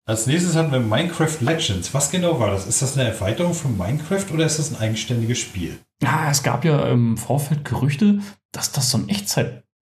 [0.07, 1.93] Als nächstes hatten wir Minecraft Legends.
[1.93, 2.65] Was genau war das?
[2.65, 5.79] Ist das eine Erweiterung von Minecraft oder ist das ein eigenständiges Spiel?
[6.01, 8.19] Ja, es gab ja im Vorfeld Gerüchte,
[8.51, 9.09] dass das so ein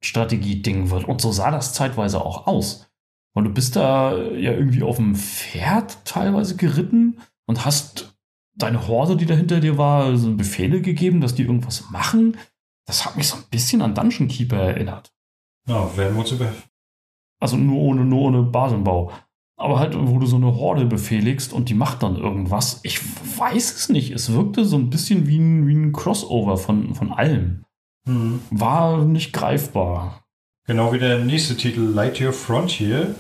[0.06, 1.06] Echtzeitstrategie-Ding wird.
[1.06, 2.88] Und so sah das zeitweise auch aus.
[3.34, 8.16] Und du bist da ja irgendwie auf dem Pferd teilweise geritten und hast
[8.56, 12.38] deine Horde, die da hinter dir war, so Befehle gegeben, dass die irgendwas machen.
[12.88, 15.12] Das hat mich so ein bisschen an Dungeon Keeper erinnert.
[15.68, 16.54] Ja, wir uns über.
[17.42, 19.12] Also nur ohne, nur ohne Basenbau.
[19.58, 22.80] Aber halt, wo du so eine Horde befehligst und die macht dann irgendwas.
[22.84, 23.00] Ich
[23.38, 24.12] weiß es nicht.
[24.12, 27.65] Es wirkte so ein bisschen wie ein, wie ein Crossover von, von allem.
[28.08, 28.42] Hm.
[28.52, 30.24] War nicht greifbar.
[30.68, 33.16] Genau wie der nächste Titel, Light Your Frontier.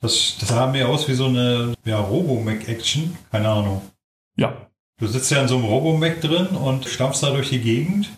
[0.00, 3.16] Das, das sah mir aus wie so eine ja, Robo-Mac-Action.
[3.30, 3.82] Keine Ahnung.
[4.36, 4.68] Ja.
[5.00, 8.10] Du sitzt ja in so einem Robo-Mac drin und stampfst da durch die Gegend.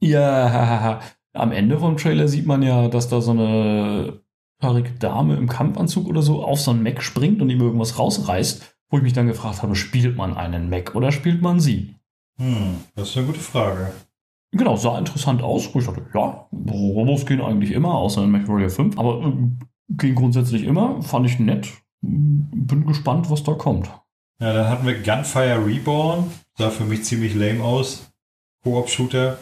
[0.00, 1.00] Ja,
[1.32, 4.20] am Ende vom Trailer sieht man ja, dass da so eine
[4.62, 8.76] haarige Dame im Kampfanzug oder so auf so einen Mac springt und ihm irgendwas rausreißt,
[8.90, 11.94] wo ich mich dann gefragt habe, spielt man einen Mac oder spielt man sie?
[12.38, 13.92] Hm, das ist eine gute Frage.
[14.52, 18.70] Genau, sah interessant aus, wo ich dachte, ja, Robos gehen eigentlich immer, außer in MacWarrior
[18.70, 19.32] 5, aber äh,
[19.90, 21.68] gehen grundsätzlich immer, fand ich nett.
[22.00, 23.88] Bin gespannt, was da kommt.
[24.40, 26.30] Ja, dann hatten wir Gunfire Reborn.
[26.58, 28.10] Sah für mich ziemlich lame aus.
[28.64, 29.38] Koop-Shooter.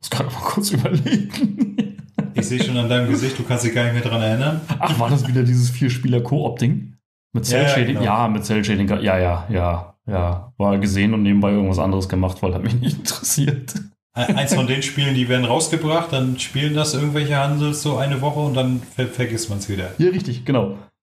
[0.00, 1.96] Das kann ich mal kurz überlegen.
[2.34, 4.60] Ich sehe schon an deinem Gesicht, du kannst dich gar nicht mehr dran erinnern.
[4.78, 6.96] Ach, war das wieder dieses Vier-Spieler-Koop-Ding?
[7.32, 7.94] Mit Ja, ja, Cell-Shading?
[7.94, 8.04] genau.
[8.04, 8.88] Ja, mit Cell-Shading.
[8.88, 10.52] Ja, ja, ja, ja.
[10.58, 13.74] War gesehen und nebenbei irgendwas anderes gemacht, weil hat mich nicht interessiert.
[14.14, 18.40] Eins von den Spielen, die werden rausgebracht, dann spielen das irgendwelche Handels so eine Woche
[18.40, 19.90] und dann ver vergisst man es wieder.
[19.98, 20.76] Ja, richtig, genau.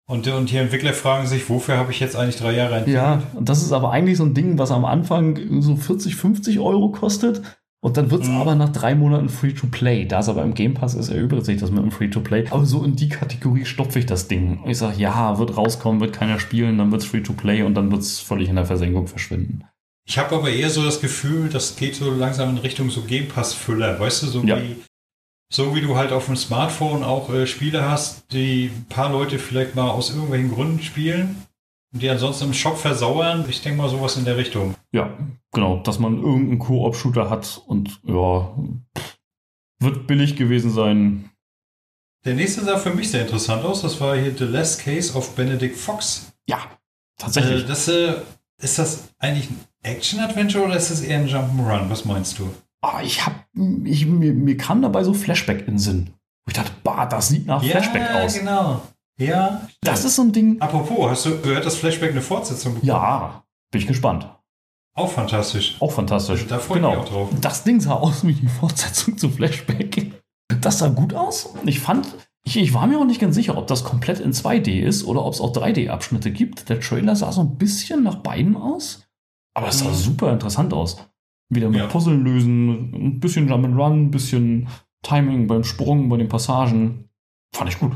[0.06, 3.02] Und, und die Entwickler fragen sich, wofür habe ich jetzt eigentlich drei Jahre entwickelt?
[3.02, 6.60] Ja, und das ist aber eigentlich so ein Ding, was am Anfang so 40, 50
[6.60, 7.42] Euro kostet.
[7.80, 8.36] Und dann wird es Mhm.
[8.36, 10.06] aber nach drei Monaten Free-to-Play.
[10.06, 12.46] Da es aber im Game Pass ist, erübrigt sich das mit dem Free-to-Play.
[12.50, 14.60] Aber so in die Kategorie stopfe ich das Ding.
[14.66, 18.00] Ich sage, ja, wird rauskommen, wird keiner spielen, dann wird es Free-to-Play und dann wird
[18.02, 19.64] es völlig in der Versenkung verschwinden.
[20.06, 23.28] Ich habe aber eher so das Gefühl, das geht so langsam in Richtung so Game
[23.28, 23.98] Pass-Füller.
[23.98, 24.60] Weißt du, so, Ja.
[24.60, 24.76] wie,
[25.52, 29.38] so wie du halt auf dem Smartphone auch äh, Spiele hast, die ein paar Leute
[29.38, 31.46] vielleicht mal aus irgendwelchen Gründen spielen
[31.92, 33.46] und die ansonsten im Shop versauern.
[33.48, 34.74] Ich denke mal sowas in der Richtung.
[34.92, 35.16] Ja,
[35.52, 38.54] genau, dass man irgendeinen Koop-Shooter hat und ja,
[39.80, 41.30] wird billig gewesen sein.
[42.26, 43.82] Der nächste sah für mich sehr interessant aus.
[43.82, 46.32] Das war hier The Last Case of Benedict Fox.
[46.46, 46.58] Ja,
[47.18, 47.64] tatsächlich.
[47.64, 48.14] Äh, das, äh,
[48.64, 51.90] ist das eigentlich ein Action-Adventure oder ist das eher ein Jump'n'Run?
[51.90, 52.48] Was meinst du?
[52.82, 53.34] Ah, ich hab,
[53.84, 56.10] ich, mir, mir kam dabei so Flashback in den Sinn.
[56.44, 58.34] Wo ich dachte, bah, das sieht nach Flashback aus.
[58.34, 58.82] genau.
[59.18, 59.68] Ja.
[59.82, 60.60] Das ist so ein Ding.
[60.60, 62.88] Apropos, hast du gehört, dass Flashback eine Fortsetzung bekommt?
[62.88, 64.28] Ja, bin ich gespannt.
[64.96, 65.76] Auch fantastisch.
[65.80, 66.46] Auch fantastisch.
[66.46, 67.28] Da freue ich mich auch drauf.
[67.40, 70.12] Das Ding sah aus wie die Fortsetzung zu Flashback.
[70.60, 71.54] Das sah gut aus.
[71.64, 72.06] Ich fand,
[72.46, 75.24] ich, ich war mir auch nicht ganz sicher, ob das komplett in 2D ist oder
[75.24, 76.68] ob es auch 3D-Abschnitte gibt.
[76.68, 79.06] Der Trailer sah so ein bisschen nach beiden aus.
[79.54, 79.94] Aber es sah Mhm.
[79.94, 80.96] super interessant aus.
[81.48, 81.86] Wieder mit Ja.
[81.86, 84.68] Puzzle lösen, ein bisschen Jump'n'Run, ein bisschen
[85.02, 87.08] Timing beim Sprung, bei den Passagen.
[87.54, 87.92] Fand ich gut.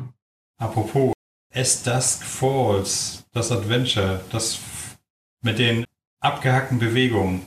[0.60, 1.12] Apropos,
[1.52, 4.60] As Dusk Falls, das Adventure, das
[5.42, 5.84] mit den
[6.20, 7.46] abgehackten Bewegungen.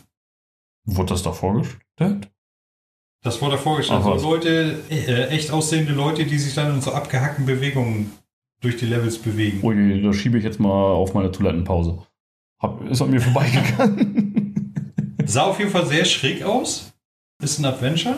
[0.86, 2.32] Wurde das da vorgestellt?
[3.24, 4.02] Das wurde vorgestellt.
[4.04, 4.14] So.
[4.32, 8.12] Leute, äh, echt aussehende Leute, die sich dann in so abgehackten Bewegungen
[8.62, 9.60] durch die Levels bewegen.
[9.64, 12.00] Ui, da schiebe ich jetzt mal auf meine Toilettenpause.
[12.60, 14.74] Hab, ist an mir vorbeigegangen.
[15.26, 16.92] Sah auf jeden Fall sehr schräg aus.
[17.42, 18.16] Ist ein Adventure.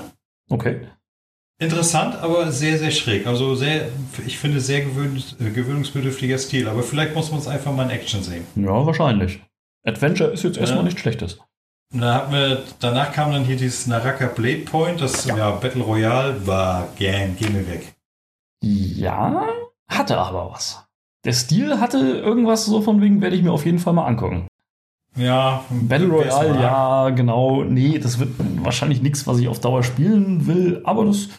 [0.49, 0.81] okay.
[1.59, 3.25] Interessant, aber sehr, sehr schräg.
[3.27, 3.87] Also sehr,
[4.25, 6.67] ich finde, sehr gewöhn, äh, gewöhnungsbedürftiger Stil.
[6.67, 8.43] Aber vielleicht muss man es einfach mal in Action sehen.
[8.55, 9.39] Ja, wahrscheinlich.
[9.85, 10.85] Adventure ist jetzt erstmal Ja.
[10.85, 11.39] nichts Schlechtes.
[11.93, 15.51] Und da hatten wir, danach kam dann hier dieses Naraka Blade Point, das ja.
[15.51, 17.93] Battle Royale war gern, geh mir weg.
[18.61, 19.47] Ja,
[19.87, 20.83] hatte aber was.
[21.23, 24.47] Der Stil hatte irgendwas so von wegen, werde ich mir auf jeden Fall mal angucken.
[25.15, 27.63] Ja, Battle Royale, ja, genau.
[27.63, 28.31] Nee, das wird
[28.63, 31.29] wahrscheinlich nichts, was ich auf Dauer spielen will, aber das.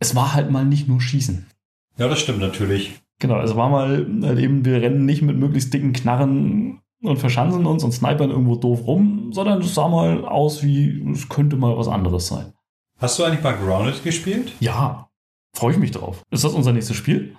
[0.00, 1.46] Es war halt mal nicht nur Schießen.
[1.98, 3.00] Ja, das stimmt natürlich.
[3.20, 7.66] Genau, es war mal halt eben, wir rennen nicht mit möglichst dicken Knarren und verschanzen
[7.66, 11.76] uns und snipern irgendwo doof rum, sondern es sah mal aus wie, es könnte mal
[11.76, 12.52] was anderes sein.
[12.98, 14.52] Hast du eigentlich mal Grounded gespielt?
[14.60, 15.08] Ja,
[15.54, 16.22] freue ich mich drauf.
[16.30, 17.36] Ist das unser nächstes Spiel?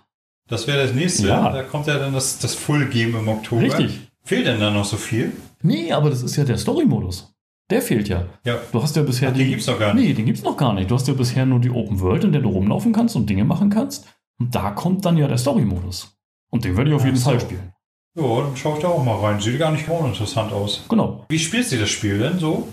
[0.47, 1.28] Das wäre das nächste.
[1.28, 1.52] Ja.
[1.52, 3.62] Da kommt ja dann das, das Full Game im Oktober.
[3.62, 4.12] Richtig.
[4.24, 5.32] Fehlt denn da noch so viel?
[5.62, 7.34] Nee, aber das ist ja der Story-Modus.
[7.69, 8.26] Der fehlt ja.
[8.43, 8.58] Ja.
[8.71, 10.04] Du hast ja bisher Ach, den gibt's noch gar nicht.
[10.04, 10.91] Nee, den gibt's noch gar nicht.
[10.91, 13.45] Du hast ja bisher nur die Open World, in der du rumlaufen kannst und Dinge
[13.45, 14.08] machen kannst.
[14.39, 16.17] Und da kommt dann ja der Story-Modus.
[16.50, 17.30] Und den werde ich auf jeden so.
[17.30, 17.71] Fall spielen.
[18.17, 19.39] Ja, dann schaue ich da auch mal rein.
[19.39, 20.86] Sieht gar nicht uninteressant aus.
[20.89, 21.26] Genau.
[21.30, 22.67] Wie spielt sie das Spiel denn so?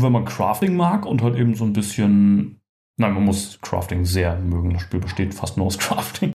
[0.00, 2.60] Wenn man Crafting mag und halt eben so ein bisschen.
[2.98, 4.72] Nein, man muss Crafting sehr mögen.
[4.72, 6.32] Das Spiel besteht fast nur aus Crafting.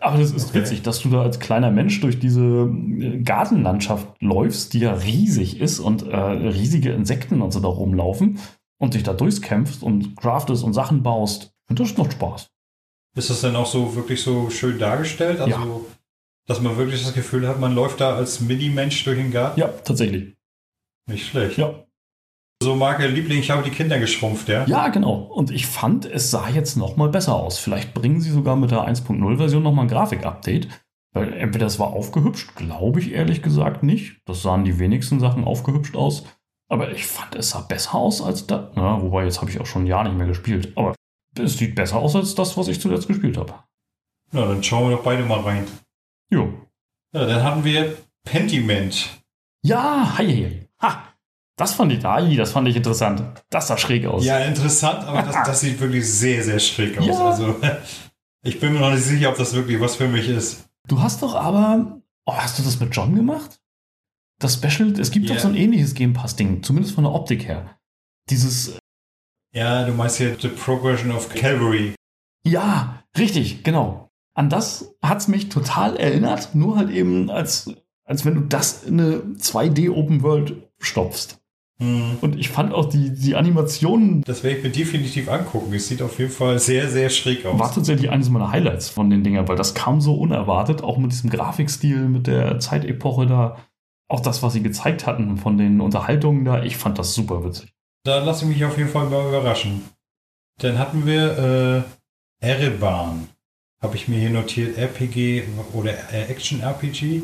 [0.00, 0.60] Aber das ist Okay.
[0.60, 5.60] witzig, dass du da als kleiner Mensch durch diese äh, Gartenlandschaft läufst, die ja riesig
[5.60, 8.38] ist und äh, riesige Insekten und so da rumlaufen.
[8.80, 12.48] und dich da durchkämpfst und craftest und Sachen baust, und das macht Spaß.
[13.16, 15.38] Ist das denn auch so wirklich so schön dargestellt?
[15.40, 15.66] Also, Ja.
[16.46, 19.60] Dass man wirklich das Gefühl hat, man läuft da als Mini-Mensch durch den Garten?
[19.60, 20.36] Ja, tatsächlich.
[21.08, 21.58] Nicht schlecht.
[21.58, 21.84] Ja.
[22.62, 24.64] So Marke Liebling, ich habe die Kinder geschrumpft, ja?
[24.66, 25.14] Ja, genau.
[25.14, 27.58] Und ich fand, es sah jetzt noch mal besser aus.
[27.58, 30.68] Vielleicht bringen sie sogar mit der 1.0-Version noch mal ein Grafik-Update.
[31.14, 34.22] Weil entweder es war aufgehübscht, glaube ich ehrlich gesagt nicht.
[34.24, 36.24] Das sahen die wenigsten Sachen aufgehübscht aus.
[36.68, 38.70] Aber ich fand, es sah besser aus als das.
[38.76, 40.72] Na, wobei, jetzt habe ich auch schon ein Jahr nicht mehr gespielt.
[40.74, 40.94] Aber
[41.38, 43.54] es sieht besser aus als das, was ich zuletzt gespielt habe.
[44.30, 45.66] Na, dann schauen wir doch beide mal rein.
[46.32, 46.52] Jo.
[47.14, 49.22] Ja, dann hatten wir Pentiment.
[49.62, 50.68] Ja, hi, hi.
[50.80, 51.08] Ha!
[51.56, 53.22] Das fand ich, ai, das fand ich interessant.
[53.50, 54.24] Das sah schräg aus.
[54.24, 57.06] Ja, interessant, aber das, das sieht wirklich sehr, sehr schräg aus.
[57.06, 57.26] Ja.
[57.28, 57.60] Also,
[58.44, 60.68] ich bin mir noch nicht sicher, ob das wirklich was für mich ist.
[60.88, 62.00] Du hast doch aber.
[62.24, 63.60] Oh, hast du das mit John gemacht?
[64.40, 65.34] Das Special, es gibt Ja.
[65.34, 67.78] doch so ein ähnliches Game Pass-Ding, zumindest von der Optik her.
[68.30, 68.78] Dieses.
[69.54, 71.94] Ja, du meinst hier The Progression of Calvary.
[72.46, 74.08] Ja, richtig, genau.
[74.34, 77.70] An das hat's mich total erinnert, nur halt eben als,
[78.04, 81.38] als wenn du das in eine 2D Open World stopfst.
[81.78, 82.18] Hm.
[82.20, 85.74] Und ich fand auch die, die Animationen Das werde ich mir definitiv angucken.
[85.74, 87.58] Es sieht auf jeden Fall sehr, sehr schräg aus.
[87.58, 91.12] war tatsächlich eines meiner Highlights von den Dingern, weil das kam so unerwartet, auch mit
[91.12, 93.58] diesem Grafikstil, mit der Zeitepoche da.
[94.08, 97.72] Auch das, was sie gezeigt hatten von den Unterhaltungen da, ich fand das super witzig.
[98.04, 99.82] Da lasse ich mich auf jeden Fall mal überraschen.
[100.60, 101.84] Dann hatten wir
[102.40, 103.28] äh, Ereban.
[103.82, 107.22] Habe ich mir hier notiert, RPG oder äh, Action-RPG.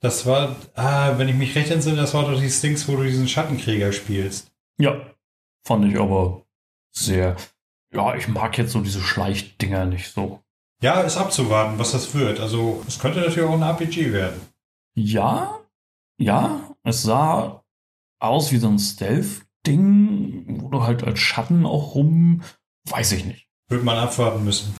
[0.00, 3.04] Das war, ah, wenn ich mich recht entsinne, das war doch dieses Dings, wo du
[3.04, 4.50] diesen Schattenkrieger spielst.
[4.78, 5.14] Ja,
[5.64, 6.46] fand ich aber
[6.90, 7.36] sehr.
[7.92, 10.40] Ja, ich mag jetzt so diese Schleichdinger nicht so.
[10.82, 12.40] Ja, ist abzuwarten, was das wird.
[12.40, 14.40] Also, es könnte natürlich auch ein RPG werden.
[14.96, 15.60] Ja,
[16.18, 17.62] ja, es sah
[18.18, 22.42] aus wie so ein Stealth-Ding, wo du halt als Schatten auch rum.
[22.88, 23.48] Weiß ich nicht.
[23.68, 24.74] Wird man abwarten müssen.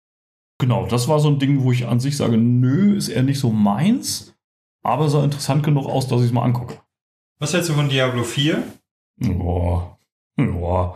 [0.61, 3.39] Genau, das war so ein Ding, wo ich an sich sage, nö, ist eher nicht
[3.39, 4.35] so meins,
[4.83, 6.77] aber sah interessant genug aus, dass ich es mal angucke.
[7.39, 8.61] Was hältst du von Diablo 4?
[9.21, 9.97] Boah,
[10.37, 10.95] ja.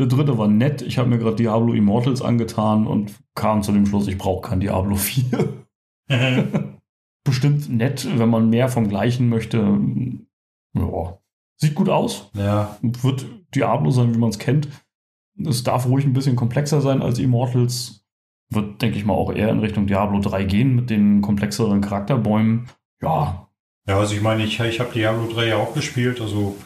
[0.00, 0.82] Der dritte war nett.
[0.82, 4.58] Ich habe mir gerade Diablo Immortals angetan und kam zu dem Schluss, ich brauche kein
[4.58, 5.64] Diablo 4.
[7.24, 9.78] Bestimmt nett, wenn man mehr vom Gleichen möchte.
[10.72, 11.18] Ja.
[11.58, 12.32] Sieht gut aus.
[12.34, 14.66] ja, Wird Diablo sein, wie man es kennt.
[15.38, 18.03] Es darf ruhig ein bisschen komplexer sein als Immortals.
[18.50, 22.68] Wird, denke ich mal, auch eher in Richtung Diablo 3 gehen mit den komplexeren Charakterbäumen.
[23.02, 23.48] Ja,
[23.86, 26.56] Ja, also ich meine, ich, ich habe Diablo 3 ja auch gespielt, also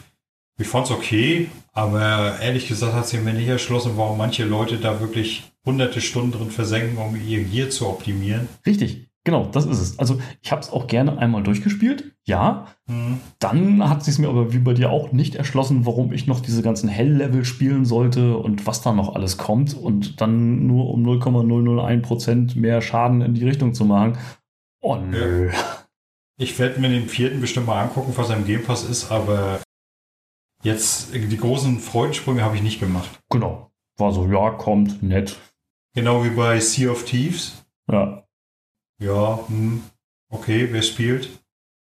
[0.57, 4.99] ich fand's okay, aber ehrlich gesagt hat sich mir nicht erschlossen, warum manche Leute da
[4.99, 8.47] wirklich hunderte Stunden drin versenken, um ihr Gear zu optimieren.
[8.65, 9.08] richtig.
[9.29, 9.99] Genau, das ist es.
[9.99, 12.15] Also, ich habe es auch gerne einmal durchgespielt.
[12.25, 13.19] Ja, Hm.
[13.37, 16.63] Dann hat es mir aber wie bei dir auch nicht erschlossen, warum ich noch diese
[16.63, 22.57] ganzen Hell-Level spielen sollte und was da noch alles kommt und dann nur um 0,001%
[22.57, 24.17] mehr Schaden in die Richtung zu machen.
[24.81, 25.51] Oh nö.
[26.39, 29.59] Ich werde mir den vierten bestimmt mal angucken, was er im Game Pass ist, aber
[30.63, 33.19] jetzt die großen Freudensprünge habe ich nicht gemacht.
[33.29, 33.69] Genau.
[33.97, 35.37] War so, ja, kommt, nett.
[35.93, 37.63] Genau wie bei Sea of Thieves.
[37.91, 38.23] Ja.
[38.99, 39.81] Ja, hm,
[40.29, 41.29] okay, wer spielt?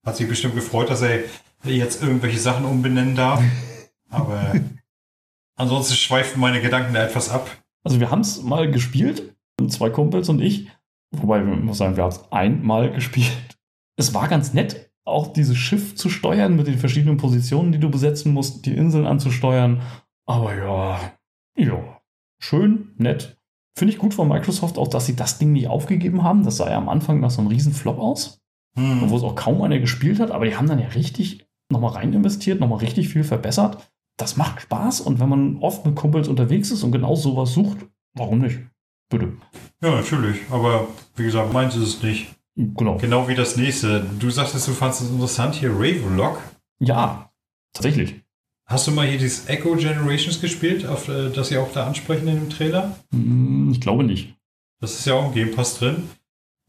[0.05, 1.19] Hat sich bestimmt gefreut, dass er
[1.63, 3.43] jetzt irgendwelche Sachen umbenennen darf.
[4.09, 4.53] Aber
[5.55, 7.49] ansonsten schweifen meine Gedanken da etwas ab.
[7.83, 9.35] Also wir haben es mal gespielt,
[9.69, 10.69] zwei Kumpels und ich.
[11.11, 13.57] Wobei, wir muss sagen, wir haben es einmal gespielt.
[13.97, 17.89] Es war ganz nett, auch dieses Schiff zu steuern mit den verschiedenen Positionen, die du
[17.89, 19.81] besetzen musst, die Inseln anzusteuern.
[20.25, 21.13] Aber ja,
[21.57, 22.01] ja,
[22.39, 23.37] schön, nett.
[23.77, 26.43] Finde ich gut von Microsoft auch, dass sie das Ding nicht aufgegeben haben.
[26.43, 28.39] Das sah ja am Anfang nach so einem riesen Flop aus,
[28.77, 29.09] Hm.
[29.09, 30.31] wo es auch kaum einer gespielt hat.
[30.31, 33.91] Aber die haben dann ja richtig nochmal rein investiert, nochmal richtig viel verbessert.
[34.17, 37.77] Das macht Spaß und wenn man oft mit Kumpels unterwegs ist und genau sowas sucht,
[38.13, 38.59] warum nicht?
[39.09, 39.33] Bitte.
[39.81, 40.41] Ja, natürlich.
[40.51, 42.27] Aber wie gesagt, meins ist es nicht.
[42.55, 42.97] Genau.
[42.97, 44.05] Genau wie das nächste.
[44.19, 46.39] Du sagtest, du fandest es interessant hier, Ravenlock.
[46.79, 47.31] Ja,
[47.73, 48.20] tatsächlich.
[48.71, 52.27] Hast du mal hier dieses Echo Generations gespielt, auf, äh, das sie auch da ansprechen
[52.27, 52.95] in dem Trailer?
[53.13, 54.33] Hm, Ich glaube nicht.
[54.79, 56.03] Das ist ja auch im Game Pass drin.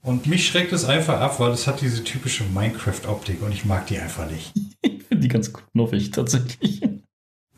[0.03, 3.87] Und mich schreckt es einfach ab, weil es hat diese typische Minecraft-Optik und ich mag
[3.87, 4.53] die einfach nicht.
[4.85, 6.81] Ich finde die ganz knuffig, tatsächlich.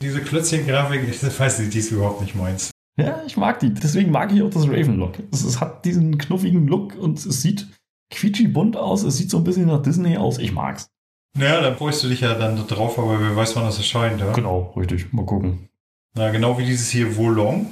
[0.03, 2.71] Diese Klötzchen-Grafik, ich weiß nicht, die ist überhaupt nicht meins.
[2.99, 3.73] Ja, ich mag die.
[3.73, 5.19] Deswegen mag ich auch das Ravenlock.
[5.33, 7.67] Es, es hat diesen knuffigen Look und es sieht
[8.11, 9.05] quietschig bunt aus.
[9.05, 10.39] Es sieht so ein bisschen nach Disney aus.
[10.39, 10.89] Ich mag's.
[11.37, 14.21] Naja, da freust du dich ja dann drauf, aber wer weiß, wann das erscheint.
[14.21, 14.33] Ja?
[14.33, 15.13] Genau, richtig.
[15.13, 15.69] Mal gucken.
[16.15, 17.67] Na, genau wie dieses hier Wolong.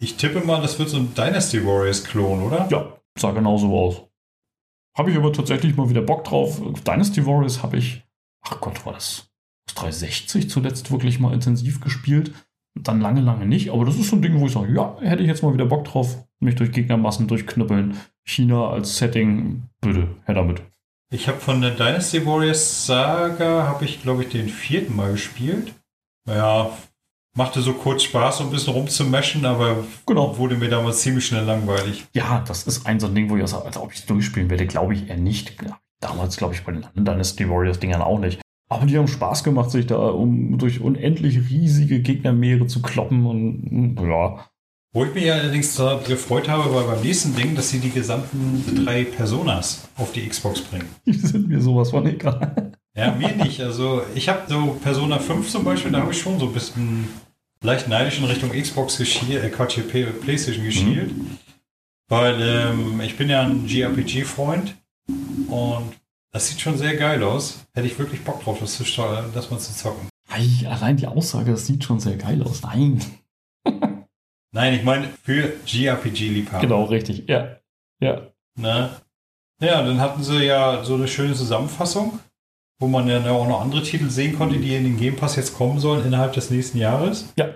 [0.00, 2.68] Ich tippe mal, das wird so ein Dynasty Warriors-Klon, oder?
[2.70, 4.02] Ja, sah genauso aus.
[4.96, 6.60] Habe ich aber tatsächlich mal wieder Bock drauf.
[6.86, 8.04] Dynasty Warriors habe ich,
[8.42, 9.28] ach Gott, war das
[9.68, 12.32] aus 360 zuletzt wirklich mal intensiv gespielt.
[12.76, 13.70] dann lange, lange nicht.
[13.70, 15.66] Aber das ist so ein Ding, wo ich sage, ja, hätte ich jetzt mal wieder
[15.66, 17.98] Bock drauf, mich durch Gegnermassen durchknüppeln.
[18.24, 20.62] China als Setting, bitte, her damit.
[21.14, 25.72] Ich habe von der Dynasty Warriors Saga, habe ich glaube ich den vierten Mal gespielt.
[26.28, 26.70] Ja,
[27.36, 30.36] machte so kurz Spaß, so ein bisschen rumzumeschen, aber Genau.
[30.38, 32.04] wurde mir damals ziemlich schnell langweilig.
[32.16, 34.06] Ja, das ist ein so ein Ding, wo ich auch sage, als ob ich es
[34.06, 35.54] durchspielen werde, glaube ich eher nicht.
[36.00, 38.40] Damals, glaube ich, bei den anderen Dynasty Warriors-Dingern auch nicht.
[38.68, 44.00] Aber die haben Spaß gemacht, sich da um durch unendlich riesige Gegnermeere zu kloppen und
[44.02, 44.48] ja.
[44.94, 45.76] Wo ich mich allerdings
[46.06, 50.60] gefreut habe, war beim nächsten Ding, dass sie die gesamten drei Personas auf die Xbox
[50.60, 50.88] bringen.
[51.04, 52.70] Die sind mir sowas von egal.
[52.94, 53.60] Ja, mir nicht.
[53.60, 57.08] Also ich habe so Persona 5 zum Beispiel, da habe ich schon so ein bisschen
[57.60, 59.80] leicht neidisch in Richtung Xbox geschielt, äh Quatsch,
[60.22, 61.10] Playstation geschielt.
[62.08, 64.76] Weil ähm, ich bin ja ein JRPG-Freund
[65.48, 65.92] und
[66.30, 67.66] das sieht schon sehr geil aus.
[67.74, 70.08] Hätte ich wirklich Bock drauf, das, zu, das mal zu zocken.
[70.30, 72.62] Ei, allein die Aussage, das sieht schon sehr geil aus.
[72.62, 73.00] Nein.
[74.54, 76.60] Nein, ich meine für JRPG-Liebhaber.
[76.60, 77.28] Genau, richtig.
[77.28, 77.56] Ja.
[78.00, 78.28] Ja.
[78.58, 78.90] Ne?
[79.60, 82.20] Ja, dann hatten sie ja so eine schöne Zusammenfassung,
[82.78, 85.54] wo man ja auch noch andere Titel sehen konnte, die in den Game Pass jetzt
[85.54, 87.32] kommen sollen innerhalb des nächsten Jahres.
[87.36, 87.48] Ja.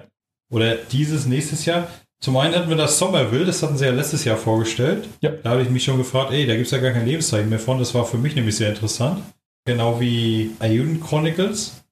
[0.50, 1.86] Oder dieses nächstes Jahr.
[2.20, 5.08] Zum einen hatten wir das Somerville, das hatten sie ja letztes Jahr vorgestellt.
[5.20, 5.30] Ja.
[5.30, 7.60] Da habe ich mich schon gefragt, ey, da gibt es ja gar kein Lebenszeichen mehr
[7.60, 7.78] von.
[7.78, 9.22] Das war für mich nämlich sehr interessant.
[9.66, 11.84] Genau wie Ayun Chronicles.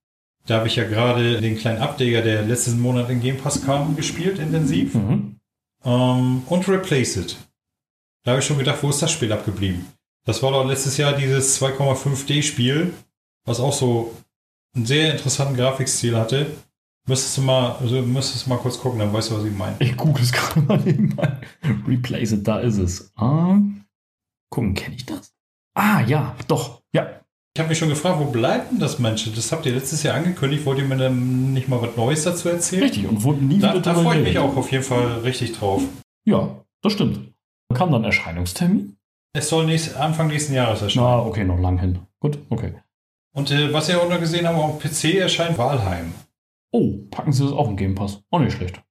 [0.47, 3.97] Da habe ich ja gerade den kleinen Ableger, der letzten Monat in Game Pass kam,
[3.97, 4.95] gespielt, intensiv.
[4.95, 5.37] Mhm.
[5.85, 7.37] Ähm, und Replace It.
[8.25, 9.87] Da habe ich schon gedacht, wo ist das Spiel abgeblieben?
[10.25, 12.93] Das war doch letztes Jahr dieses 2,5D-Spiel,
[13.45, 14.17] was auch so
[14.75, 16.47] einen sehr interessanten Grafikstil hatte.
[17.09, 19.77] Müsstest du mal, also müsstest du mal kurz gucken, dann weißt du, was ich meine.
[19.79, 21.41] Ich google es gerade mal nebenbei.
[21.87, 23.13] Replace it, da ist es.
[23.17, 23.59] Ah,
[24.51, 25.33] gucken, kenne ich das?
[25.75, 26.83] Ah, ja, doch.
[26.93, 27.21] Ja.
[27.57, 29.33] Ich habe mich schon gefragt, wo bleibt denn das Mensch?
[29.35, 30.67] Das habt ihr letztes Jahr angekündigt.
[30.67, 32.83] Wollt ihr mir dann nicht mal was Neues dazu erzählen?
[32.83, 33.09] Richtig.
[33.09, 35.83] Und wurde nie Da, wieder da freue ich mich auch auf jeden Fall richtig drauf.
[36.27, 37.33] Ja, das stimmt.
[37.73, 38.99] Kam dann Erscheinungstermin?
[39.33, 41.07] Es soll nächst, Anfang nächsten Jahres erscheinen.
[41.07, 42.01] Na, okay, noch lang hin.
[42.21, 42.75] Gut, okay.
[43.35, 46.13] Und äh, was ihr auch noch gesehen habt, auf PC erscheint Valheim.
[46.73, 48.21] Oh, packen Sie das auch im Game Pass.
[48.31, 48.83] Auch nicht schlecht.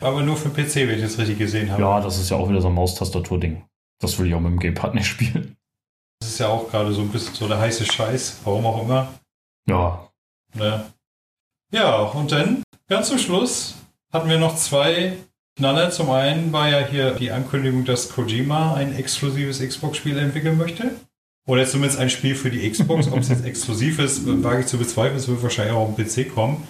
[0.00, 1.80] Aber nur für PC, wenn ich das richtig gesehen habe.
[1.80, 3.62] Ja, das ist ja auch wieder so ein Maustastatur-Ding.
[4.02, 5.56] Das will ich auch mit dem Gamepad nicht spielen.
[6.22, 9.12] Das ist ja auch gerade so ein bisschen so der heiße Scheiß, warum auch immer.
[9.68, 10.08] Ja,
[10.54, 10.84] Ne?
[11.72, 13.74] Ja, und dann, ganz zum Schluss,
[14.12, 15.16] hatten wir noch zwei
[15.56, 15.90] Knaller.
[15.90, 20.90] Zum einen war ja hier die Ankündigung, dass Kojima ein exklusives Xbox-Spiel entwickeln möchte.
[21.46, 23.08] Oder zumindest ein Spiel für die Xbox.
[23.08, 25.16] Ob es jetzt exklusiv ist, wage ich zu bezweifeln.
[25.16, 26.66] Es wird wahrscheinlich auch auf den PC kommen.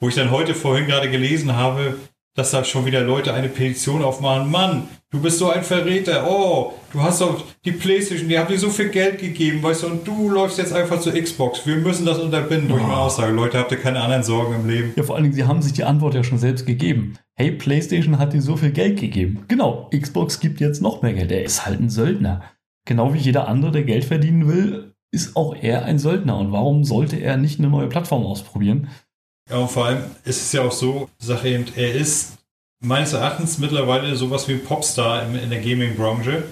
[0.00, 1.98] Wo ich dann heute vorhin gerade gelesen habe,
[2.38, 4.48] dass da schon wieder Leute eine Petition aufmachen.
[4.50, 6.24] Mann, du bist so ein Verräter.
[6.30, 9.86] Oh, du hast doch die Playstation, die haben dir so viel Geld gegeben, weißt du,
[9.88, 11.66] und du läufst jetzt einfach zur Xbox.
[11.66, 12.70] Wir müssen das unterbinden.
[12.70, 12.86] Ich Oh.
[12.86, 14.92] mir auch sage, Leute, habt ihr keine anderen Sorgen im Leben?
[14.96, 17.14] Ja, vor allen Dingen, sie haben sich die Antwort ja schon selbst gegeben.
[17.34, 19.44] Hey, PlayStation hat dir so viel Geld gegeben.
[19.48, 21.32] Genau, Xbox gibt jetzt noch mehr Geld.
[21.32, 22.42] Er ist halt ein Söldner.
[22.86, 26.38] Genau wie jeder andere, der Geld verdienen will, ist auch er ein Söldner.
[26.38, 28.88] Und warum sollte er nicht eine neue Plattform ausprobieren?
[29.50, 32.34] Ja, und vor allem ist es ja auch so, sage eben, er ist
[32.84, 36.44] meines Erachtens mittlerweile sowas wie ein Popstar in, in der Gaming-Branche.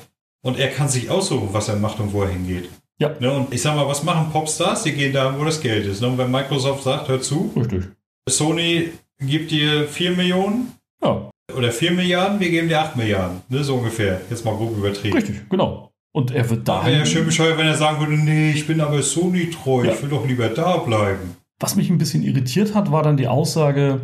[0.44, 2.68] Und er kann sich aussuchen, was er macht und wo er hingeht.
[2.98, 3.10] Ja.
[3.20, 4.84] Ne, und ich sag mal, was machen Popstars?
[4.84, 6.00] Die gehen da, wo das Geld ist.
[6.00, 6.06] Ne?
[6.08, 7.84] Und wenn Microsoft sagt, hör zu, Richtig.
[8.28, 10.72] Sony gibt dir 4 Millionen
[11.02, 13.42] Ja, oder 4 Milliarden, wir geben dir 8 Milliarden.
[13.48, 13.62] Ne?
[13.64, 14.20] So ungefähr.
[14.30, 15.16] Jetzt mal grob übertrieben.
[15.16, 15.90] richtig, genau.
[16.14, 16.86] Und er wird da.
[16.86, 19.92] Wäre ja schön bescheuert, wenn er sagen würde, nee, ich bin aber Sony treu, Ja.
[19.92, 21.36] ich will doch lieber da bleiben.
[21.58, 24.02] Was mich ein bisschen irritiert hat, war dann die Aussage,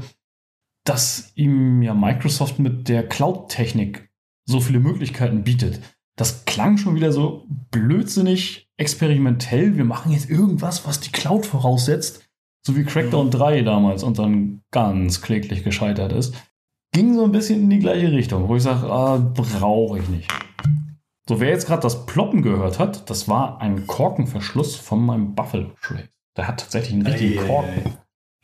[0.85, 4.11] dass ihm ja Microsoft mit der Cloud-Technik
[4.47, 5.81] so viele Möglichkeiten bietet.
[6.17, 9.77] Das klang schon wieder so blödsinnig experimentell.
[9.77, 12.29] Wir machen jetzt irgendwas, was die Cloud voraussetzt.
[12.65, 16.35] So wie Crackdown 3 damals und dann ganz kläglich gescheitert ist.
[16.93, 20.31] Ging so ein bisschen in die gleiche Richtung, wo ich sage, ah, brauche ich nicht.
[21.29, 25.73] So, wer jetzt gerade das Ploppen gehört hat, das war ein Korkenverschluss von meinem Buffalo
[25.81, 26.12] Trace.
[26.37, 27.87] Der hat tatsächlich einen richtigen Ei, Korken.
[27.87, 27.93] ei.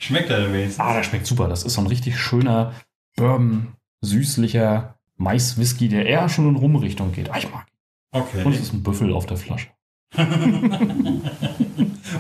[0.01, 0.81] Schmeckt er wenigstens?
[0.81, 1.49] Ah, der schmeckt super.
[1.49, 2.73] Das ist so ein richtig schöner
[3.17, 7.31] Bourbon, süßlicher Mais-Whisky, der eher schon in Rum-Richtung geht.
[7.31, 7.67] Ah, ich mag.
[8.13, 8.45] Okay.
[8.45, 9.69] Und es ist ein Büffel auf der Flasche.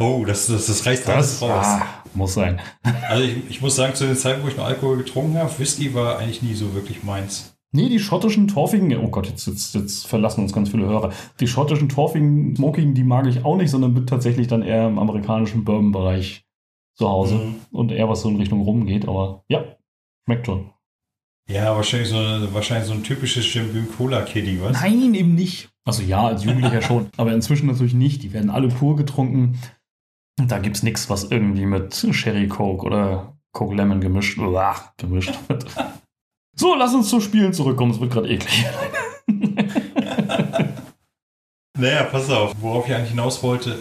[0.00, 1.64] oh, das, das, das reißt alles raus.
[1.66, 2.60] ah, muss sein.
[3.08, 5.94] Also ich, ich muss sagen, zu den Zeiten, wo ich noch Alkohol getrunken habe, Whisky
[5.94, 7.54] war eigentlich nie so wirklich meins.
[7.72, 11.12] Nee, die schottischen Torfigen, oh Gott, jetzt, jetzt, jetzt verlassen uns ganz viele Hörer.
[11.38, 14.98] Die schottischen Torfigen, Smokigen, die mag ich auch nicht, sondern bin tatsächlich dann eher im
[14.98, 16.46] amerikanischen Bourbon-Bereich
[16.96, 17.54] zu Hause Mhm.
[17.70, 19.06] und eher was so in Richtung rum geht.
[19.06, 19.64] Aber ja,
[20.24, 20.70] schmeckt schon.
[21.50, 24.80] Ja, wahrscheinlich so, eine, wahrscheinlich so ein typisches Jim Beam Cola Kitty, was?
[24.80, 25.68] Nein, eben nicht.
[25.84, 28.22] Also ja, als Jugendlicher schon, aber inzwischen natürlich nicht.
[28.22, 29.58] Die werden alle pur getrunken.
[30.38, 34.38] Da gibt es nichts, was irgendwie mit Sherry Coke oder Coke Lemon gemischt.
[34.38, 35.34] Uah, gemischt.
[36.58, 37.92] so, lass uns zu Spielen zurückkommen.
[37.92, 38.66] Es wird gerade eklig.
[41.78, 43.80] naja, pass auf, worauf ich eigentlich hinaus wollte.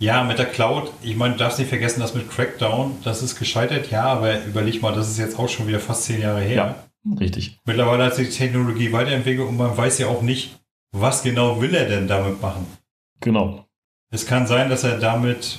[0.00, 3.38] Ja, mit der Cloud, ich meine, du darfst nicht vergessen, dass mit Crackdown, das ist
[3.38, 6.76] gescheitert, ja, aber überleg mal, das ist jetzt auch schon wieder fast zehn Jahre her.
[7.04, 7.58] Ja, richtig.
[7.64, 10.58] Mittlerweile hat sich die Technologie weiterentwickelt und man weiß ja auch nicht,
[10.92, 12.66] was genau will er denn damit machen.
[13.20, 13.64] Genau.
[14.10, 15.58] Es kann sein, dass er damit,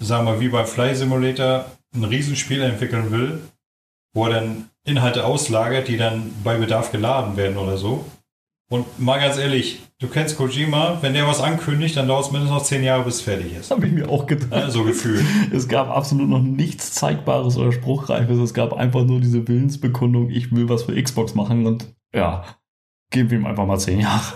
[0.00, 3.40] sagen wir, wie beim Fly Simulator ein Riesenspiel entwickeln will,
[4.14, 8.04] wo er dann Inhalte auslagert, die dann bei Bedarf geladen werden oder so.
[8.68, 12.58] Und mal ganz ehrlich, du kennst Kojima, wenn der was ankündigt, dann dauert es mindestens
[12.58, 13.70] noch zehn Jahre, bis es fertig ist.
[13.70, 14.50] Habe ich mir auch gedacht.
[14.50, 15.24] Ja, so gefühlt.
[15.52, 18.38] Es gab absolut noch nichts Zeigbares oder Spruchreifes.
[18.38, 22.44] Es gab einfach nur diese Willensbekundung, ich will was für Xbox machen und ja,
[23.10, 24.32] geben wir ihm einfach mal zehn Jahre.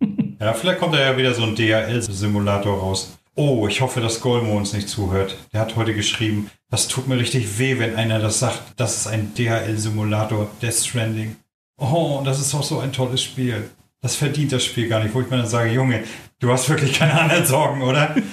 [0.40, 3.16] Ja, vielleicht kommt da ja wieder so ein DHL-Simulator raus.
[3.34, 5.36] Oh, ich hoffe, dass Golmo uns nicht zuhört.
[5.52, 8.60] Der hat heute geschrieben, das tut mir richtig weh, wenn einer das sagt.
[8.76, 11.36] Das ist ein DHL-Simulator, Death Stranding.
[11.78, 13.70] Oh, das ist doch so ein tolles Spiel.
[14.02, 16.04] Das verdient das Spiel gar nicht, wo ich mir dann sage, Junge,
[16.40, 18.14] du hast wirklich keine anderen Sorgen, oder?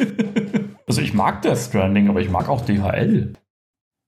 [0.89, 3.33] Also ich mag Death Stranding, aber ich mag auch DHL.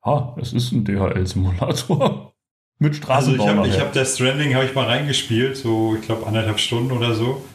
[0.03, 2.33] Ha, es ist ein DHL-Simulator.
[2.79, 3.45] Mit Straßenbau.
[3.45, 6.91] Also ich habe hab Death Stranding habe ich mal reingespielt, so ich glaube anderthalb Stunden
[6.91, 7.45] oder so.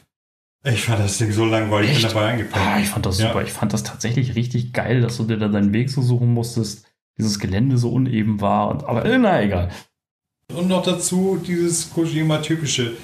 [0.67, 2.67] Ich fand das Ding so langweilig, ich bin dabei eingepackt.
[2.67, 3.37] Ah, ich fand das super.
[3.37, 3.43] Ja.
[3.43, 6.87] Ich fand das tatsächlich richtig geil, dass du dir da deinen Weg so suchen musstest.
[7.19, 8.69] Dieses Gelände so uneben war.
[8.69, 9.71] Und, aber äh, na egal.
[10.53, 12.97] Und noch dazu dieses Kojima-typische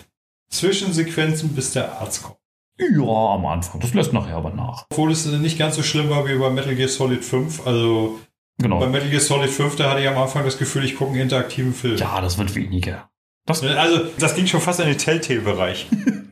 [0.51, 2.39] Zwischensequenzen, bis der Arzt kommt.
[2.79, 3.81] Ja, am Anfang.
[3.81, 4.87] Das lässt nachher aber nach.
[4.91, 7.67] Obwohl es nicht ganz so schlimm war wie bei Metal Gear Solid 5.
[7.67, 8.19] Also
[8.59, 8.81] genau.
[8.81, 11.21] bei Metal Gear Solid 5, da hatte ich am Anfang das Gefühl, ich gucke einen
[11.21, 11.97] interaktiven Film.
[11.97, 13.09] Ja, das wird weniger.
[13.47, 15.87] Das also, das ging schon fast in den Telltale-Bereich.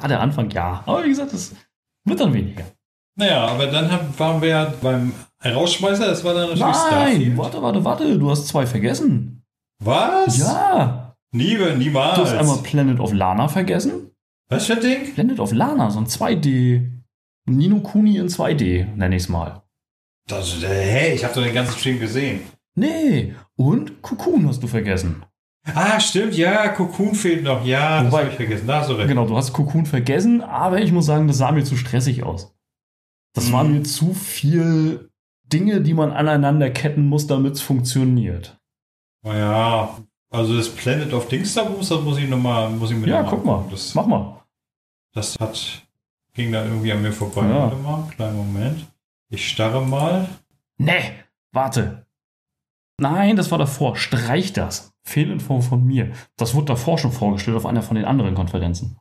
[0.00, 0.82] Ah, der Anfang ja.
[0.86, 1.54] Aber wie gesagt, das
[2.04, 2.64] wird dann weniger.
[3.18, 5.12] Naja, aber dann waren wir ja beim
[5.44, 7.36] Rausschmeißer, das war dann natürlich Nein, Starfield.
[7.38, 9.42] warte, warte, warte, du hast zwei vergessen.
[9.82, 10.38] Was?
[10.38, 11.14] Ja.
[11.32, 12.16] Nie, niemals.
[12.16, 14.10] Du hast einmal Planet of Lana vergessen.
[14.48, 15.14] Was für ein Ding?
[15.14, 16.90] Planet of Lana, so ein 2D.
[17.48, 19.62] Nino Kuni in 2D, nenne ich es mal.
[20.28, 22.40] Das, äh, hey, ich habe doch den ganzen Stream gesehen.
[22.74, 25.24] Nee, und Cocoon hast du vergessen.
[25.74, 27.64] Ah, stimmt, ja, Cocoon fehlt noch.
[27.64, 28.66] Ja, Wobei, das habe ich vergessen.
[28.66, 29.08] Da hast du recht.
[29.08, 32.54] Genau, du hast Cocoon vergessen, aber ich muss sagen, das sah mir zu stressig aus.
[33.34, 33.52] Das mhm.
[33.52, 35.10] waren mir zu viel
[35.44, 38.58] Dinge, die man aneinander ketten muss, damit es funktioniert.
[39.22, 39.98] Naja,
[40.30, 43.44] also das Planet of Dings da das muss ich nochmal, muss ich mir Ja, guck
[43.44, 44.42] mal, das, mach mal.
[45.12, 45.82] Das hat,
[46.34, 47.46] ging da irgendwie an mir vorbei.
[47.48, 47.62] Ja.
[47.62, 48.86] Warte mal, kleinen Moment.
[49.28, 50.28] Ich starre mal.
[50.78, 51.12] Nee,
[51.52, 52.06] warte.
[52.98, 53.96] Nein, das war davor.
[53.96, 54.92] Streich das.
[55.06, 56.12] Fehlinfo von mir.
[56.36, 58.98] Das wurde davor schon vorgestellt auf einer von den anderen Konferenzen.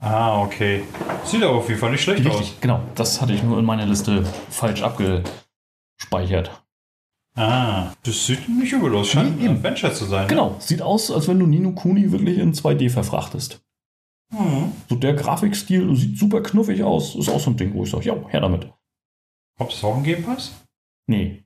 [0.00, 0.82] Ah, okay.
[1.24, 2.60] Sieht aber auf jeden Fall nicht schlecht Richtig, aus.
[2.60, 6.64] Genau, das hatte ich nur in meiner Liste falsch abgespeichert.
[7.36, 9.08] Ah, das sieht nicht übel aus.
[9.08, 10.22] Scheint nee, ein Adventure zu sein.
[10.22, 10.28] Ne?
[10.28, 10.56] Genau, ne?
[10.58, 13.62] sieht aus, als wenn du Nino Kuni wirklich in 2D verfrachtest.
[14.32, 14.72] Mhm.
[14.88, 17.14] So der Grafikstil sieht super knuffig aus.
[17.14, 18.72] Ist auch so ein Ding, wo ich sage, ja, her damit.
[19.58, 20.52] Ob es auch ein Game Pass?
[21.06, 21.44] Nee.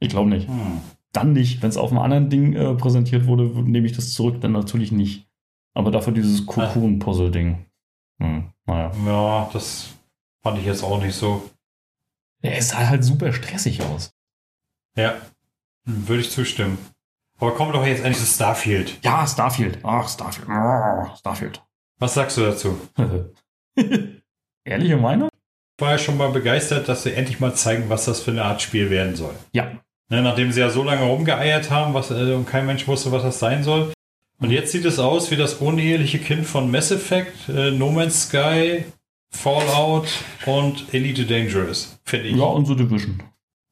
[0.00, 0.48] Ich glaube nicht.
[0.48, 0.80] Hm.
[1.16, 1.62] Dann nicht.
[1.62, 4.92] Wenn es auf einem anderen Ding äh, präsentiert wurde, nehme ich das zurück, dann natürlich
[4.92, 5.26] nicht.
[5.74, 7.64] Aber dafür dieses Cocoon-Puzzle-Ding.
[8.20, 8.92] Hm, naja.
[9.06, 9.94] Ja, das
[10.42, 11.50] fand ich jetzt auch nicht so.
[12.42, 14.12] Ja, es sah halt super stressig aus.
[14.94, 15.16] Ja,
[15.84, 16.76] würde ich zustimmen.
[17.38, 18.98] Aber kommen doch jetzt endlich zu Starfield.
[19.02, 19.78] Ja, Starfield.
[19.82, 20.48] Ach, Starfield.
[20.48, 21.62] Oh, Starfield.
[21.98, 22.78] Was sagst du dazu?
[24.64, 25.30] Ehrliche Meinung?
[25.78, 28.44] Ich war ja schon mal begeistert, dass sie endlich mal zeigen, was das für eine
[28.44, 29.34] Art Spiel werden soll.
[29.52, 29.80] Ja.
[30.08, 33.22] Ne, nachdem sie ja so lange rumgeeiert haben was, äh, und kein Mensch wusste, was
[33.22, 33.92] das sein soll.
[34.38, 38.28] Und jetzt sieht es aus wie das uneheliche Kind von Mass Effect, äh, No Man's
[38.28, 38.84] Sky,
[39.30, 40.08] Fallout
[40.46, 42.36] und Elite Dangerous, finde ich.
[42.36, 43.22] Ja, und so Division.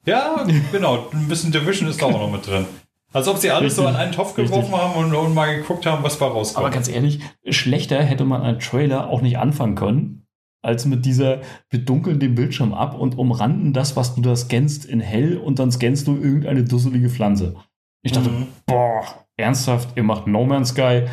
[0.06, 1.08] Ja, genau.
[1.12, 2.66] Ein bisschen Division ist da auch noch mit drin.
[3.12, 3.84] Als ob sie alles Richtig.
[3.84, 4.76] so an einen Topf geworfen Richtig.
[4.76, 6.66] haben und, und, mal geguckt haben, was da rauskommt.
[6.66, 10.23] Aber ganz ehrlich, schlechter hätte man einen Trailer auch nicht anfangen können,
[10.64, 14.84] als mit dieser, wir dunkeln den Bildschirm ab und umranden das, was du da scannst,
[14.84, 17.56] in hell und dann scannst du irgendeine dusselige Pflanze.
[18.02, 18.46] Ich dachte, mhm.
[18.66, 19.04] boah,
[19.36, 21.06] ernsthaft, ihr macht No Man's Sky.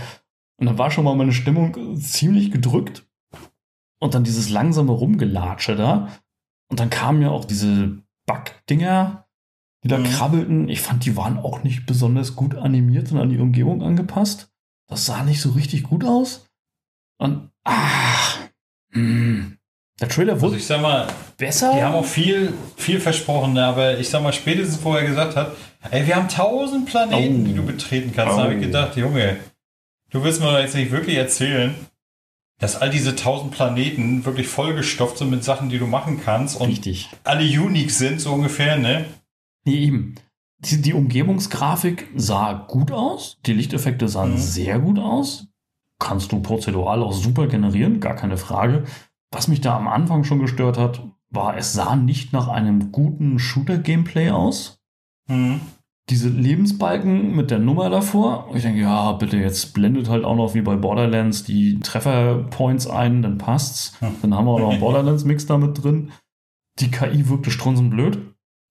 [0.57, 3.07] Und da war schon mal meine Stimmung ziemlich gedrückt.
[3.99, 6.09] Und dann dieses langsame Rumgelatsche da.
[6.69, 9.27] Und dann kamen ja auch diese Bug-Dinger,
[9.83, 10.03] die da mhm.
[10.05, 10.69] krabbelten.
[10.69, 14.51] Ich fand, die waren auch nicht besonders gut animiert und an die Umgebung angepasst.
[14.87, 16.49] Das sah nicht so richtig gut aus.
[17.17, 18.30] Und, ach.
[18.93, 21.73] Der Trailer wurde also ich sag mal, besser.
[21.75, 23.65] Die haben auch viel, viel versprochen, ne?
[23.65, 25.55] aber ich sag mal, spätestens vorher gesagt hat,
[25.91, 27.45] ey, wir haben tausend Planeten, oh.
[27.45, 28.33] die du betreten kannst.
[28.33, 28.37] Oh.
[28.37, 29.37] Da habe ich gedacht, Junge,
[30.09, 31.75] du willst mir jetzt nicht wirklich erzählen,
[32.59, 36.69] dass all diese tausend Planeten wirklich vollgestopft sind mit Sachen, die du machen kannst und
[36.69, 37.09] Richtig.
[37.23, 39.05] alle unique sind, so ungefähr, ne?
[39.65, 40.15] Nee, eben.
[40.59, 43.39] Die, die Umgebungsgrafik sah gut aus.
[43.47, 44.37] Die Lichteffekte sahen Mhm.
[44.37, 45.47] sehr gut aus.
[46.01, 48.85] Kannst du prozedural auch super generieren, gar keine Frage.
[49.31, 53.37] Was mich da am Anfang schon gestört hat, war, es sah nicht nach einem guten
[53.37, 54.79] Shooter-Gameplay aus.
[55.29, 55.61] Mhm.
[56.09, 58.49] Diese Lebensbalken mit der Nummer davor.
[58.55, 63.21] Ich denke, ja, bitte, jetzt blendet halt auch noch wie bei Borderlands die Trefferpoints ein,
[63.21, 63.95] dann passt's.
[64.23, 66.11] Dann haben wir auch noch einen Borderlands-Mix damit drin.
[66.79, 68.17] Die KI wirkte strunzenblöd.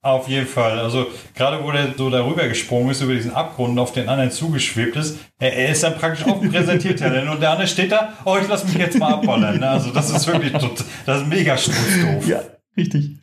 [0.02, 0.78] Auf jeden Fall.
[0.78, 4.30] Also gerade wo der so darüber gesprungen ist, über diesen Abgrund und auf den anderen
[4.30, 8.14] zugeschwebt ist, er, er ist dann praktisch auch ein Präsentiertalent und der andere steht da,
[8.24, 9.60] oh, ich lass mich jetzt mal abballern.
[9.60, 9.68] ne?
[9.68, 12.26] Also das ist wirklich das ist mega doof.
[12.26, 12.40] Ja,
[12.78, 13.18] richtig.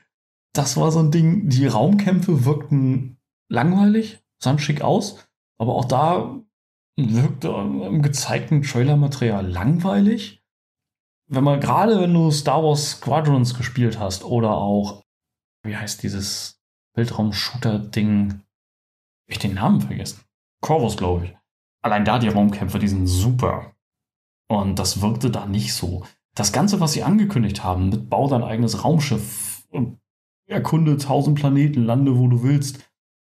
[0.53, 1.49] Das war so ein Ding.
[1.49, 3.17] Die Raumkämpfe wirkten
[3.49, 6.39] langweilig, sahen schick aus, aber auch da
[6.95, 10.43] wirkte im gezeigten Trailermaterial langweilig.
[11.28, 15.03] Wenn man gerade, wenn du Star Wars Squadrons gespielt hast oder auch,
[15.63, 16.57] wie heißt dieses
[16.98, 18.32] Weltraum-Shooter-Ding?
[18.32, 20.22] Hab ich den Namen vergessen.
[20.62, 21.38] Corvus, glaube ich.
[21.84, 23.74] Allein da die Raumkämpfe, die sind super.
[24.50, 26.06] Und das wirkte da nicht so.
[26.36, 30.00] Das Ganze, was sie angekündigt haben, mit Bau dein eigenes Raumschiff, und
[30.48, 32.80] erkunde tausend Planeten, lande, wo du willst.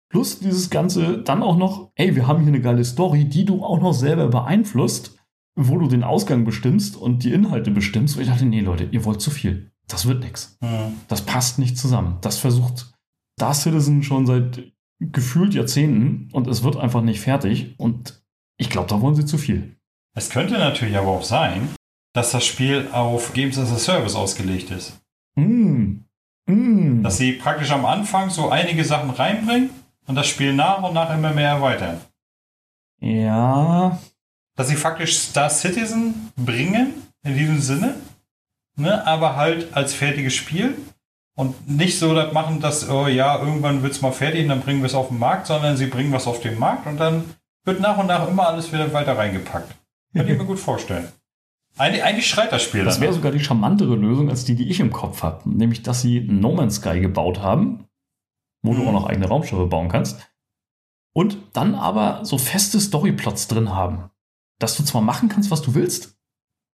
[0.09, 3.63] Plus dieses Ganze dann auch noch, ey, wir haben hier eine geile Story, die du
[3.63, 5.17] auch noch selber beeinflusst,
[5.55, 8.15] wo du den Ausgang bestimmst und die Inhalte bestimmst.
[8.15, 9.71] Und ich dachte, nee, Leute, ihr wollt zu viel.
[9.87, 10.57] Das wird nix.
[10.61, 10.93] Mhm.
[11.07, 12.17] Das passt nicht zusammen.
[12.21, 12.96] Das versucht
[13.37, 17.75] Star Citizen schon seit gefühlt Jahrzehnten und es wird einfach nicht fertig.
[17.77, 18.23] Und
[18.57, 19.77] ich glaube, da wollen sie zu viel.
[20.15, 21.69] Es könnte natürlich aber auch sein,
[22.13, 24.99] dass das Spiel auf Games as a Service ausgelegt ist.
[25.35, 25.99] Mm.
[26.47, 27.03] Mm.
[27.03, 29.69] Dass sie praktisch am Anfang so einige Sachen reinbringen
[30.07, 32.01] und das Spiel nach und nach immer mehr erweitern.
[32.99, 33.99] ja,
[34.55, 37.95] Dass sie faktisch Star Citizen bringen, in diesem Sinne,
[38.77, 40.75] ne, aber halt als fertiges Spiel
[41.37, 44.61] und nicht so das machen, dass, oh ja, irgendwann wird es mal fertig und dann
[44.61, 47.23] bringen wir es auf den Markt, sondern sie bringen was auf den Markt und dann
[47.63, 49.75] wird nach und nach immer alles wieder weiter reingepackt.
[50.15, 51.07] Kann ich mir gut vorstellen.
[51.77, 54.79] Eigentlich, eigentlich schreit das Spiel Das wäre sogar die charmantere Lösung als die, die ich
[54.79, 55.47] im Kopf habe.
[55.47, 57.85] Nämlich, dass sie No Man's Sky gebaut haben,
[58.63, 58.87] wo du Mhm.
[58.87, 60.27] auch noch eigene Raumschiffe bauen kannst.
[61.13, 64.09] Und dann aber so feste Storyplots drin haben.
[64.59, 66.17] Dass du zwar machen kannst, was du willst,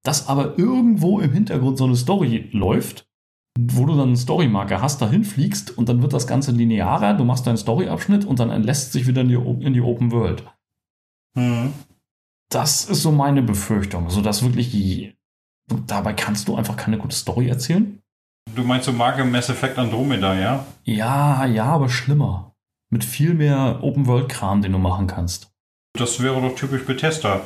[0.04, 3.06] dass aber irgendwo im Hintergrund so eine Story läuft,
[3.60, 7.24] wo du dann einen Storymarker hast, dahin fliegst und dann wird das Ganze linearer, du
[7.24, 10.44] machst deinen Storyabschnitt und dann entlässt sich wieder in die, in die Open World.
[11.36, 11.74] Mhm.
[12.50, 15.16] Das ist so meine Befürchtung, sodass wirklich die,
[15.88, 18.00] dabei kannst du einfach keine gute Story erzählen.
[18.56, 20.66] Du meinst so Marke Mass Effect Andromeda, ja?
[20.84, 22.56] Ja, ja, aber schlimmer.
[22.90, 25.52] Mit viel mehr Open-World-Kram, den du machen kannst.
[25.98, 27.42] Das wäre doch typisch Bethesda.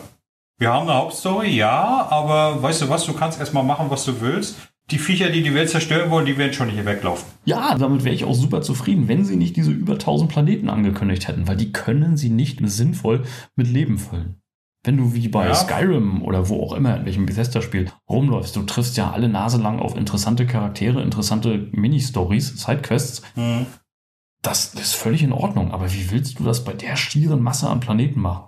[0.60, 4.20] Wir haben eine Hauptstory, ja, aber weißt du was, du kannst erstmal machen, was du
[4.20, 4.58] willst.
[4.90, 7.28] Die Viecher, die die Welt zerstören wollen, die werden schon nicht hier weglaufen.
[7.44, 11.28] Ja, damit wäre ich auch super zufrieden, wenn sie nicht diese über 1000 Planeten angekündigt
[11.28, 13.24] hätten, weil die können sie nicht sinnvoll
[13.56, 14.42] mit Leben füllen.
[14.86, 15.56] Wenn du wie bei Ja.
[15.56, 19.80] Skyrim oder wo auch immer, in welchem Bethesda-Spiel rumläufst, du triffst ja alle Nase lang
[19.80, 23.22] auf interessante Charaktere, interessante Mini-Stories, Sidequests.
[23.36, 23.66] Mhm.
[24.42, 27.82] Das ist völlig in Ordnung, aber wie willst du das bei der stieren Masse an
[27.82, 28.48] Planeten machen?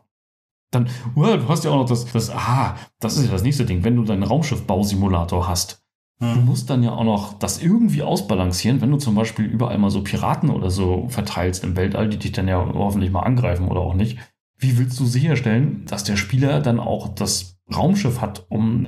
[0.71, 3.65] Dann, well, du hast ja auch noch das, das, ah, das ist ja das nächste
[3.65, 5.83] Ding, wenn du deinen Raumschiff-Bausimulator hast.
[6.21, 6.45] Du Mhm.
[6.45, 10.03] musst dann ja auch noch das irgendwie ausbalancieren, wenn du zum Beispiel überall mal so
[10.03, 13.93] Piraten oder so verteilst im Weltall, die dich dann ja hoffentlich mal angreifen oder auch
[13.93, 14.17] nicht.
[14.57, 18.87] Wie willst du sicherstellen, dass der Spieler dann auch das Raumschiff hat, um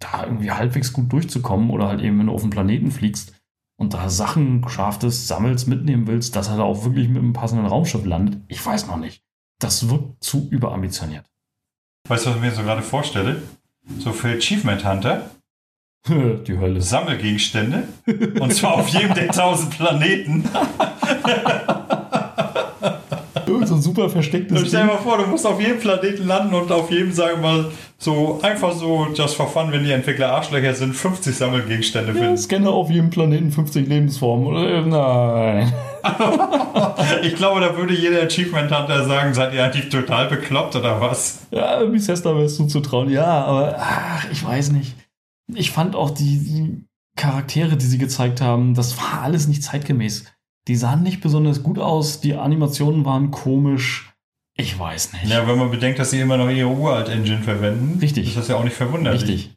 [0.00, 3.32] da irgendwie halbwegs gut durchzukommen oder halt eben, wenn du auf den Planeten fliegst
[3.78, 7.64] und da Sachen schaftest, sammelst, mitnehmen willst, dass er da auch wirklich mit einem passenden
[7.64, 8.42] Raumschiff landet?
[8.48, 9.22] Ich weiß noch nicht.
[9.58, 11.24] Das wirkt zu überambitioniert.
[12.06, 13.42] Weißt du, was ich mir so gerade vorstelle?
[13.98, 15.30] So für Achievement Hunter,
[16.46, 16.80] Die Hölle.
[16.80, 17.84] Sammelgegenstände.
[18.40, 20.44] und zwar auf jedem der tausend Planeten.
[23.46, 26.26] Irgend so ein super verstecktes Und stell dir mal vor, du musst auf jedem Planeten
[26.26, 27.64] landen und auf jedem, sagen wir mal,
[27.98, 32.36] so einfach so just for fun, wenn die Entwickler Arschlöcher sind, 50 Sammelgegenstände Ja, finden.
[32.36, 34.46] scanne auf jedem Planeten 50 Lebensformen.
[34.46, 34.82] Oder?
[34.82, 35.72] Nein.
[37.22, 41.40] Ich glaube, da würde jeder Achievement Hunter sagen, seid ihr eigentlich total bekloppt oder was?
[41.50, 43.10] Ja, Bethesda wärst du zu trauen.
[43.10, 44.94] Ja, aber ach, ich weiß nicht.
[45.54, 46.84] Ich fand auch die, die
[47.16, 50.24] Charaktere, die sie gezeigt haben, das war alles nicht zeitgemäß.
[50.68, 54.12] Die sahen nicht besonders gut aus, die Animationen waren komisch.
[54.56, 55.26] Ich weiß nicht.
[55.26, 58.28] Ja, wenn man bedenkt, dass sie immer noch ihre Uralt-Engine verwenden, Richtig.
[58.28, 59.22] ist das ja auch nicht verwunderlich.
[59.22, 59.56] Richtig.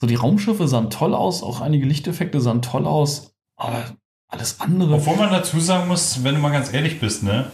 [0.00, 3.96] So, die Raumschiffe sahen toll aus, auch einige Lichteffekte sahen toll aus, aber
[4.28, 4.94] alles andere.
[4.94, 7.50] Obwohl man dazu sagen muss, wenn du mal ganz ehrlich bist, ne?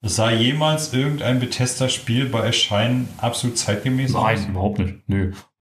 [0.00, 4.22] Sah jemals irgendein Bethesda-Spiel bei Erscheinen absolut zeitgemäß aus?
[4.22, 5.08] Nein, überhaupt nicht.
[5.08, 5.32] Nö.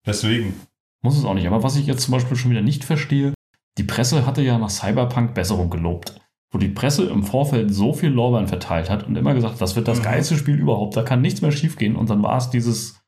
[0.05, 0.55] Deswegen.
[1.03, 1.47] Muss es auch nicht.
[1.47, 3.33] Aber was ich jetzt zum Beispiel schon wieder nicht verstehe,
[3.79, 6.21] die Presse hatte ja nach Cyberpunk Besserung gelobt.
[6.51, 9.87] wo die Presse im Vorfeld so viel Lorbeeren verteilt hat und immer gesagt, das wird
[9.87, 10.05] das Mhm.
[10.05, 11.95] geilste Spiel überhaupt, da kann nichts mehr schiefgehen.
[11.95, 13.03] Und dann war es dieses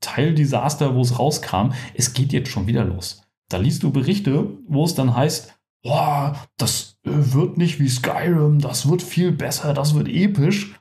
[0.00, 1.72] Teildesaster, wo es rauskam.
[1.94, 3.22] Es geht jetzt schon wieder los.
[3.48, 8.60] Da liest du Berichte, wo es dann heißt, boah, das äh, wird nicht wie Skyrim,
[8.60, 10.78] das wird viel besser, das wird episch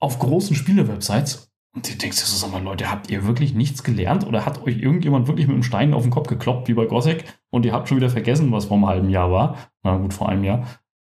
[0.00, 1.50] auf großen Spiele-Websites.
[1.74, 4.62] Und du denkst dir so, sag mal, Leute, habt ihr wirklich nichts gelernt oder hat
[4.62, 7.72] euch irgendjemand wirklich mit einem Stein auf den Kopf gekloppt, wie bei Gothic, und ihr
[7.72, 9.58] habt schon wieder vergessen, was vor einem halben Jahr war?
[9.82, 10.66] Na gut, vor einem Jahr,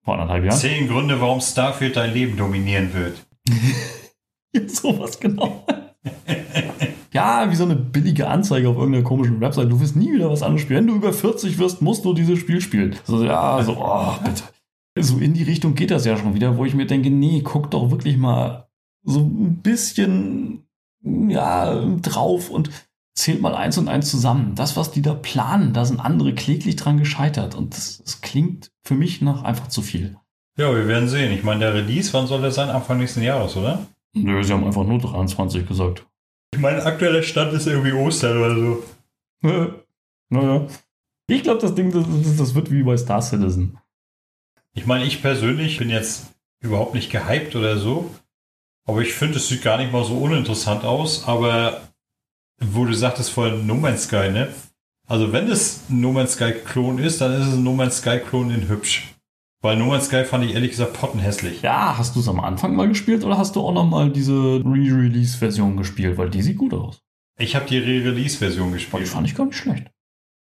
[0.05, 0.59] vor anderthalb Jahren.
[0.59, 3.27] Zehn Gründe, warum Starfield dein Leben dominieren wird.
[4.53, 5.65] Ja, sowas genau.
[7.13, 9.71] ja, wie so eine billige Anzeige auf irgendeiner komischen Website.
[9.71, 10.81] Du wirst nie wieder was anderes spielen.
[10.81, 12.97] Wenn du über 40 wirst, musst du dieses Spiel spielen.
[13.05, 14.43] So, ja, so, oh, bitte.
[14.99, 17.71] So in die Richtung geht das ja schon wieder, wo ich mir denke, nee, guck
[17.71, 18.70] doch wirklich mal
[19.03, 20.67] so ein bisschen
[21.03, 22.71] ja, drauf und
[23.15, 24.55] zählt mal eins und eins zusammen.
[24.55, 27.55] Das, was die da planen, da sind andere kläglich dran gescheitert.
[27.55, 30.17] Und das, das klingt für mich nach einfach zu viel.
[30.59, 31.33] Ja, wir werden sehen.
[31.33, 32.69] Ich meine, der Release, wann soll der sein?
[32.69, 33.87] Anfang nächsten Jahres, oder?
[34.13, 36.07] Nö, sie haben einfach nur 23 gesagt.
[36.53, 38.85] Ich meine, aktueller Stand ist irgendwie Ostern oder so.
[40.31, 40.67] Naja.
[41.29, 43.79] Ich glaube, das Ding, das, das, das wird wie bei Star Citizen.
[44.75, 46.27] Ich meine, ich persönlich bin jetzt
[46.61, 48.11] überhaupt nicht gehypt oder so.
[48.87, 51.26] Aber ich finde, es sieht gar nicht mal so uninteressant aus.
[51.28, 51.81] Aber
[52.61, 54.49] wo du sagtest vorhin No Man's Sky, ne?
[55.09, 57.99] Also wenn es ein No Man's Sky Klon ist, dann ist es ein No Man's
[57.99, 59.14] Sky Klon in hübsch.
[59.62, 61.62] Weil No Man's Sky fand ich ehrlich gesagt pottenhässlich.
[61.62, 64.33] Ja, hast du es am Anfang mal gespielt oder hast du auch noch mal diese
[64.64, 66.16] Re-Release-Version gespielt?
[66.16, 67.03] Weil die sieht gut aus.
[67.39, 69.09] Ich habe die Re-Release-Version Die gespielt.
[69.09, 69.91] fand ich gar nicht schlecht.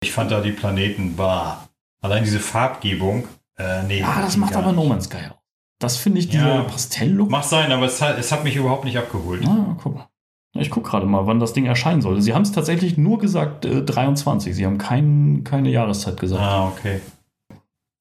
[0.03, 1.69] Ich fand da die Planeten bar.
[2.01, 3.29] Allein diese Farbgebung.
[3.59, 4.89] Äh, nee, Ja, das macht aber No nicht.
[4.91, 5.43] Man's Sky auch.
[5.85, 6.63] Das finde ich, dieser Ja.
[6.63, 7.31] Pastell-Look.
[7.31, 9.43] Mag sein, aber es hat, es hat mich überhaupt nicht abgeholt.
[9.45, 10.09] Na, guck mal.
[10.57, 12.23] Ich gucke gerade mal, wann das Ding erscheinen sollte.
[12.23, 14.55] Sie haben es tatsächlich nur gesagt, äh, 23.
[14.55, 16.43] Sie haben kein, keine Jahreszeit gesagt.
[16.43, 17.01] Ah, okay.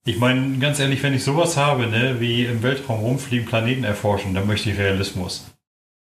[0.05, 4.33] Ich meine, ganz ehrlich, wenn ich sowas habe, ne, wie im Weltraum rumfliegen, Planeten erforschen,
[4.33, 5.45] dann möchte ich Realismus.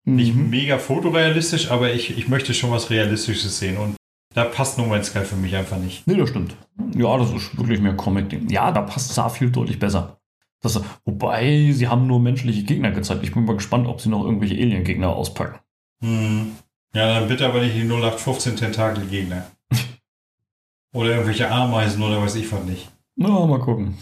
[0.06, 0.48] Nicht Mhm.
[0.48, 3.76] mega fotorealistisch, aber ich, ich möchte schon was Realistisches sehen.
[3.76, 3.96] Und
[4.34, 6.06] da passt No Man's Sky für mich einfach nicht.
[6.06, 6.54] Nee, das stimmt.
[6.94, 8.48] Ja, das ist wirklich mehr Comic-Ding.
[8.48, 10.16] Ja, da passt Starfield deutlich besser.
[10.60, 13.24] Das, wobei, sie haben nur menschliche Gegner gezeigt.
[13.24, 15.58] Ich bin mal gespannt, ob sie noch irgendwelche Alien-Gegner auspacken.
[16.02, 16.52] Hm.
[16.94, 19.50] Ja, dann bitte aber nicht die 0815 Tentakelgegner.
[20.94, 22.90] oder irgendwelche Ameisen oder weiß ich was nicht.
[23.16, 23.96] Na, mal gucken.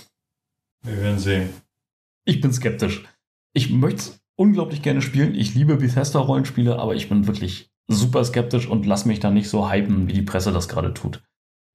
[0.82, 1.50] Wir werden sehen.
[2.24, 3.04] Ich bin skeptisch.
[3.52, 5.34] Ich möchte es unglaublich gerne spielen.
[5.34, 9.70] Ich liebe Bethesda-Rollenspiele, aber ich bin wirklich super skeptisch und lass mich da nicht so
[9.70, 11.22] hypen, wie die Presse das gerade tut.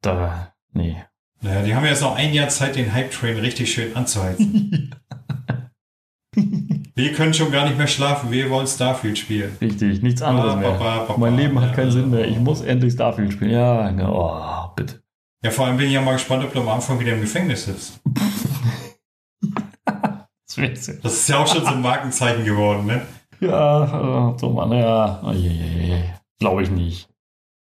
[0.01, 1.03] Da, nee.
[1.43, 4.95] Naja, die haben jetzt noch ein Jahr Zeit, den Hype-Train richtig schön anzuheizen.
[6.95, 9.57] Wir können schon gar nicht mehr schlafen, wir wollen Starfield spielen.
[9.59, 10.71] Richtig, nichts anderes Ba, mehr.
[10.73, 11.41] ba, ba, Mein ba.
[11.41, 12.27] Leben hat keinen Sinn mehr.
[12.27, 13.49] Ich muss endlich Starfield spielen.
[13.49, 15.01] Ja, ne, oh, bitte.
[15.43, 17.65] Ja, vor allem bin ich ja mal gespannt, ob du am Anfang wieder im Gefängnis
[17.65, 17.99] sitzt.
[20.55, 23.01] Das ist ja auch schon so ein Markenzeichen geworden, ne?
[23.39, 25.19] Ja, äh, so Mann, ja.
[26.39, 27.09] Glaube ich nicht.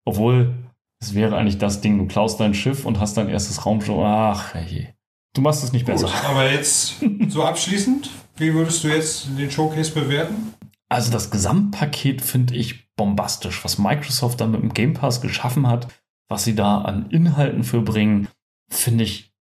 [0.03, 0.53] Obwohl,
[1.01, 3.97] es wäre eigentlich das Ding, du klaust dein Schiff und hast dein erstes Raumschiff.
[3.97, 4.87] Ach, je.
[5.33, 6.07] Du machst es nicht besser.
[6.07, 6.95] Gut, aber jetzt
[7.29, 10.53] so abschließend, wie würdest du jetzt den Showcase bewerten?
[10.89, 15.87] Also das Gesamtpaket finde ich bombastisch, was Microsoft da mit dem Game Pass geschaffen hat,
[16.29, 18.27] was sie da an Inhalten für bringen,
[18.69, 19.33] finde ich,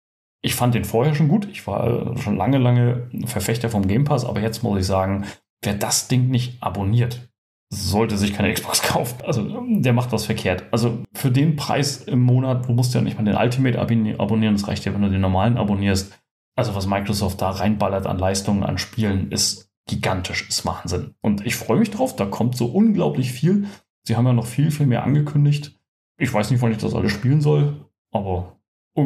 [0.41, 1.47] ich fand den vorher schon gut.
[1.51, 5.25] Ich war schon lange, lange Verfechter vom Game Pass, aber jetzt muss ich sagen,
[5.61, 7.28] wer das Ding nicht abonniert,
[7.71, 9.17] sollte sich keine Xbox kaufen.
[9.25, 10.63] Also der macht was verkehrt.
[10.71, 14.55] Also für den Preis im Monat, du musst ja nicht mal den Ultimate abon- abonnieren,
[14.55, 16.11] das reicht ja, wenn du den normalen abonnierst.
[16.55, 21.15] Also was Microsoft da reinballert an Leistungen, an Spielen, ist gigantisch, ist Wahnsinn.
[21.21, 23.67] Und ich freue mich drauf, da kommt so unglaublich viel.
[24.03, 25.79] Sie haben ja noch viel, viel mehr angekündigt.
[26.17, 28.57] Ich weiß nicht, wann ich das alles spielen soll, aber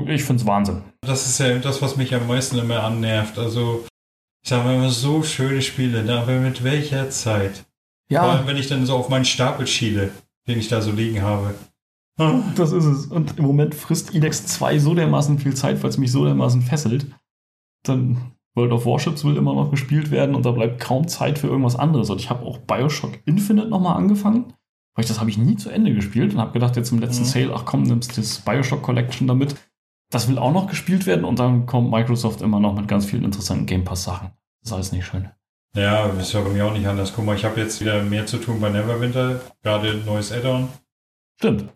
[0.07, 0.82] ich finde es Wahnsinn.
[1.01, 3.38] Das ist ja das, was mich am meisten immer annervt.
[3.38, 3.86] Also,
[4.43, 7.66] ich sage immer so schöne Spiele, aber mit welcher Zeit?
[8.22, 10.11] Vor allem, wenn ich dann so auf meinen Stapel schiele,
[10.47, 11.53] den ich da so liegen habe.
[12.20, 13.05] Ah, Das ist es.
[13.07, 16.61] Und im Moment frisst Ilex 2 so dermaßen viel Zeit, weil es mich so dermaßen
[16.61, 17.07] fesselt.
[17.84, 21.47] Dann World of Warships will immer noch gespielt werden und da bleibt kaum Zeit für
[21.47, 22.09] irgendwas anderes.
[22.09, 24.53] Und ich habe auch Bioshock Infinite nochmal angefangen,
[24.95, 27.24] weil ich das habe ich nie zu Ende gespielt und habe gedacht, jetzt im letzten
[27.24, 27.28] Mhm.
[27.28, 29.55] Sale, ach komm, nimmst das Bioshock Collection damit.
[30.11, 33.24] Das will auch noch gespielt werden und dann kommt Microsoft immer noch mit ganz vielen
[33.24, 34.30] interessanten Game Pass Sachen.
[34.61, 35.30] Das ist alles nicht schön.
[35.76, 37.13] Ja, das ist ja bei mir auch nicht anders.
[37.15, 40.69] Guck mal, ich habe jetzt wieder mehr zu tun bei Neverwinter, gerade ein neues Add-on.
[41.39, 41.69] Stimmt.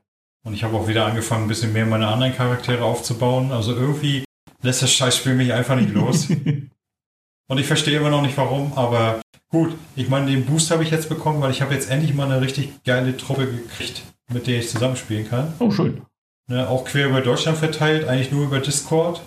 [0.45, 3.51] Und ich habe auch wieder angefangen, ein bisschen mehr meine anderen Charaktere aufzubauen.
[3.51, 4.23] Also irgendwie
[4.61, 6.29] lässt das Scheißspiel mich einfach nicht los.
[7.49, 9.75] Und ich verstehe immer noch nicht warum, aber gut.
[9.95, 12.41] Ich meine, den Boost habe ich jetzt bekommen, weil ich habe jetzt endlich mal eine
[12.41, 15.53] richtig geile Truppe gekriegt, mit der ich zusammenspielen kann.
[15.59, 16.01] oh, schön.
[16.49, 19.21] Ne, auch quer über Deutschland verteilt, eigentlich nur über Discord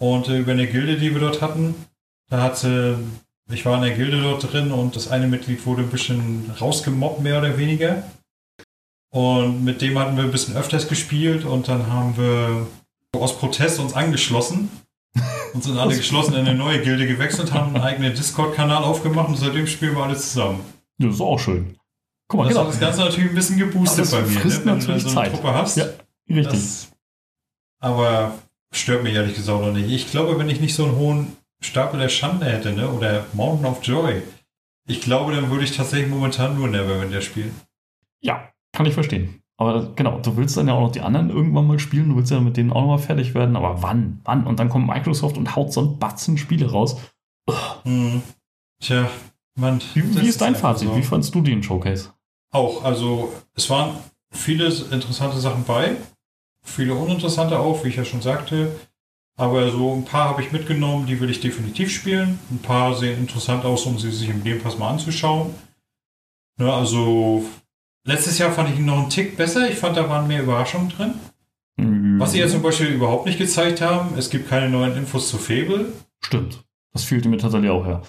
[0.00, 1.74] und äh, über eine Gilde, die wir dort hatten.
[2.28, 2.98] Da hatte,
[3.50, 7.20] ich war in der Gilde dort drin und das eine Mitglied wurde ein bisschen rausgemobbt,
[7.20, 8.02] mehr oder weniger.
[9.10, 12.66] Und mit dem hatten wir ein bisschen öfters gespielt und dann haben wir
[13.12, 14.68] aus Protest uns angeschlossen
[15.54, 19.36] und sind alle geschlossen in eine neue Gilde gewechselt, haben einen eigenen Discord-Kanal aufgemacht und
[19.36, 20.60] seitdem spielen wir alle zusammen.
[20.98, 21.76] Das ist auch schön.
[22.28, 22.66] Guck mal, das genau.
[22.66, 24.64] hat das Ganze natürlich ein bisschen geboostet bei mir, ne?
[24.64, 25.76] wenn du so eine Truppe hast.
[25.76, 25.84] Ja,
[26.28, 26.52] richtig.
[26.52, 26.88] Das,
[27.80, 28.34] aber
[28.72, 29.90] stört mich ehrlich gesagt noch nicht.
[29.90, 31.36] Ich glaube, wenn ich nicht so einen hohen
[31.66, 32.88] Stapel der Schande hätte, ne?
[32.90, 34.22] oder Mountain of Joy,
[34.88, 37.54] ich glaube, dann würde ich tatsächlich momentan nur Neverwinter spielen.
[38.20, 39.42] Ja, kann ich verstehen.
[39.58, 42.30] Aber genau, du willst dann ja auch noch die anderen irgendwann mal spielen, du willst
[42.30, 44.20] ja mit denen auch noch mal fertig werden, aber wann?
[44.24, 44.46] Wann?
[44.46, 46.96] Und dann kommt Microsoft und haut so ein Batzen Spiele raus.
[47.84, 48.22] Hm.
[48.80, 49.08] Tja,
[49.58, 49.80] Mann.
[49.94, 50.88] Wie, wie ist dein Fazit?
[50.88, 50.96] So.
[50.96, 52.10] Wie fandest du den Showcase?
[52.52, 53.96] Auch, also es waren
[54.30, 55.96] viele interessante Sachen bei,
[56.62, 58.72] viele uninteressante auch, wie ich ja schon sagte.
[59.38, 62.38] Aber so ein paar habe ich mitgenommen, die will ich definitiv spielen.
[62.50, 65.54] Ein paar sehen interessant aus, um sie sich im Game Pass mal anzuschauen.
[66.58, 67.44] Ja, also
[68.04, 69.68] letztes Jahr fand ich ihn noch einen Tick besser.
[69.70, 71.14] Ich fand, da waren mehr Überraschungen drin.
[71.76, 72.18] Mhm.
[72.18, 75.36] Was sie ja zum Beispiel überhaupt nicht gezeigt haben, es gibt keine neuen Infos zu
[75.36, 75.92] Fable.
[76.24, 76.64] Stimmt.
[76.94, 78.02] Das fehlte mir tatsächlich auch her.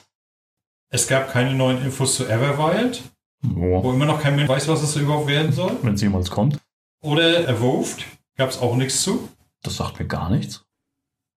[0.89, 3.03] Es gab keine neuen Infos zu Everwild.
[3.43, 3.83] Oh.
[3.83, 5.77] Wo immer noch kein Mensch weiß, was es überhaupt werden soll.
[5.81, 6.57] Wenn es jemals kommt.
[7.01, 8.05] Oder Evolved.
[8.37, 9.27] Gab es auch nichts zu.
[9.61, 10.66] Das sagt mir gar nichts.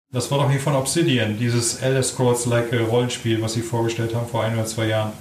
[0.09, 4.43] Das war doch hier von Obsidian, dieses Elder Scrolls-like Rollenspiel, was sie vorgestellt haben vor
[4.43, 5.11] ein oder zwei Jahren.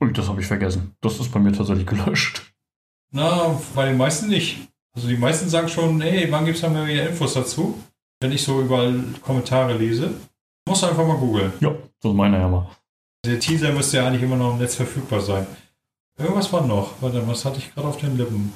[0.00, 0.94] Ui, das habe ich vergessen.
[1.00, 2.52] Das ist bei mir tatsächlich gelöscht.
[3.10, 4.68] Na, bei den meisten nicht.
[4.94, 7.82] Also die meisten sagen schon, hey, wann gibt es dann mal wieder Infos dazu?
[8.20, 10.12] Wenn ich so überall Kommentare lese.
[10.68, 11.52] Muss einfach mal googeln.
[11.60, 12.68] Ja, das ist meine ja mal.
[13.24, 15.46] Der Teaser müsste ja eigentlich immer noch im Netz verfügbar sein.
[16.18, 17.00] Irgendwas war noch.
[17.00, 18.52] Warte, was hatte ich gerade auf den Lippen?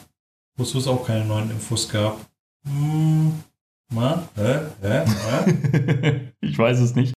[0.57, 2.19] Wo es auch keine neuen Infos gab.
[2.67, 3.33] Hm,
[3.95, 6.21] na, äh, äh, äh.
[6.41, 7.15] ich weiß es nicht.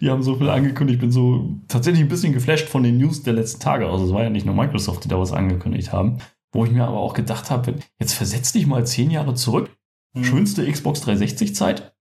[0.00, 0.96] Die haben so viel angekündigt.
[0.96, 3.88] Ich bin so tatsächlich ein bisschen geflasht von den News der letzten Tage.
[3.88, 6.18] Also es war ja nicht nur Microsoft, die da was angekündigt haben.
[6.52, 9.70] Wo ich mir aber auch gedacht habe, jetzt versetz dich mal zehn Jahre zurück.
[10.14, 10.24] Hm.
[10.24, 11.94] Schönste Xbox 360 Zeit.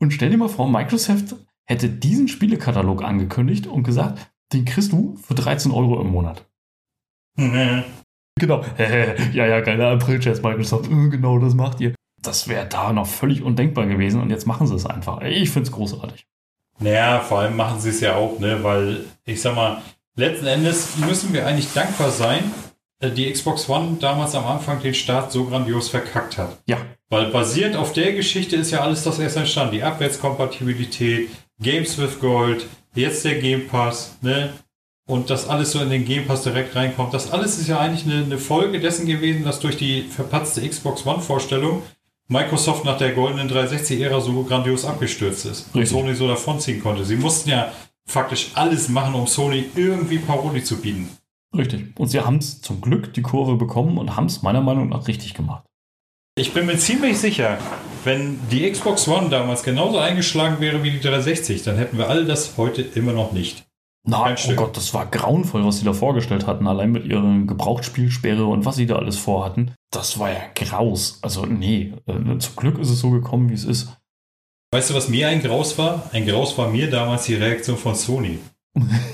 [0.00, 1.34] Und stell dir mal vor, Microsoft
[1.68, 6.48] hätte diesen Spielekatalog angekündigt und gesagt, den kriegst du für 13 Euro im Monat.
[7.36, 7.84] Mhm.
[8.38, 8.64] Genau.
[8.78, 10.90] ja, ja, geiler April-Chess, Microsoft.
[10.90, 11.94] Äh, genau, das macht ihr.
[12.28, 15.22] Das wäre da noch völlig undenkbar gewesen und jetzt machen sie es einfach.
[15.22, 16.26] Ich finde es großartig.
[16.78, 19.80] Naja, vor allem machen sie es ja auch, ne, weil ich sag mal,
[20.14, 22.52] letzten Endes müssen wir eigentlich dankbar sein,
[23.00, 26.58] äh, die Xbox One damals am Anfang den Start so grandios verkackt hat.
[26.66, 26.76] Ja.
[27.08, 29.72] Weil basierend auf der Geschichte ist ja alles das erst entstanden.
[29.72, 34.52] Die Abwärtskompatibilität, Games with Gold, jetzt der Game Pass, ne?
[35.06, 37.14] Und das alles so in den Game Pass direkt reinkommt.
[37.14, 41.06] Das alles ist ja eigentlich eine, eine Folge dessen gewesen, dass durch die verpatzte Xbox
[41.06, 41.82] One-Vorstellung
[42.30, 45.74] Microsoft nach der goldenen 360-Ära so grandios abgestürzt ist.
[45.74, 47.04] Und Sony so davonziehen konnte.
[47.04, 47.72] Sie mussten ja
[48.06, 51.08] faktisch alles machen, um Sony irgendwie Paroli zu bieten.
[51.56, 51.98] Richtig.
[51.98, 55.08] Und sie haben es zum Glück die Kurve bekommen und haben es meiner Meinung nach
[55.08, 55.64] richtig gemacht.
[56.38, 57.58] Ich bin mir ziemlich sicher,
[58.04, 62.26] wenn die Xbox One damals genauso eingeschlagen wäre wie die 360, dann hätten wir all
[62.26, 63.67] das heute immer noch nicht.
[64.08, 66.66] Na, oh Gott, das war grauenvoll, was sie da vorgestellt hatten.
[66.66, 69.72] Allein mit ihrer Gebrauchtspielsperre und was sie da alles vorhatten.
[69.90, 71.18] Das war ja graus.
[71.20, 73.88] Also, nee, äh, zum Glück ist es so gekommen, wie es ist.
[74.72, 76.08] Weißt du, was mir ein Graus war?
[76.12, 78.38] Ein Graus war mir damals die Reaktion von Sony.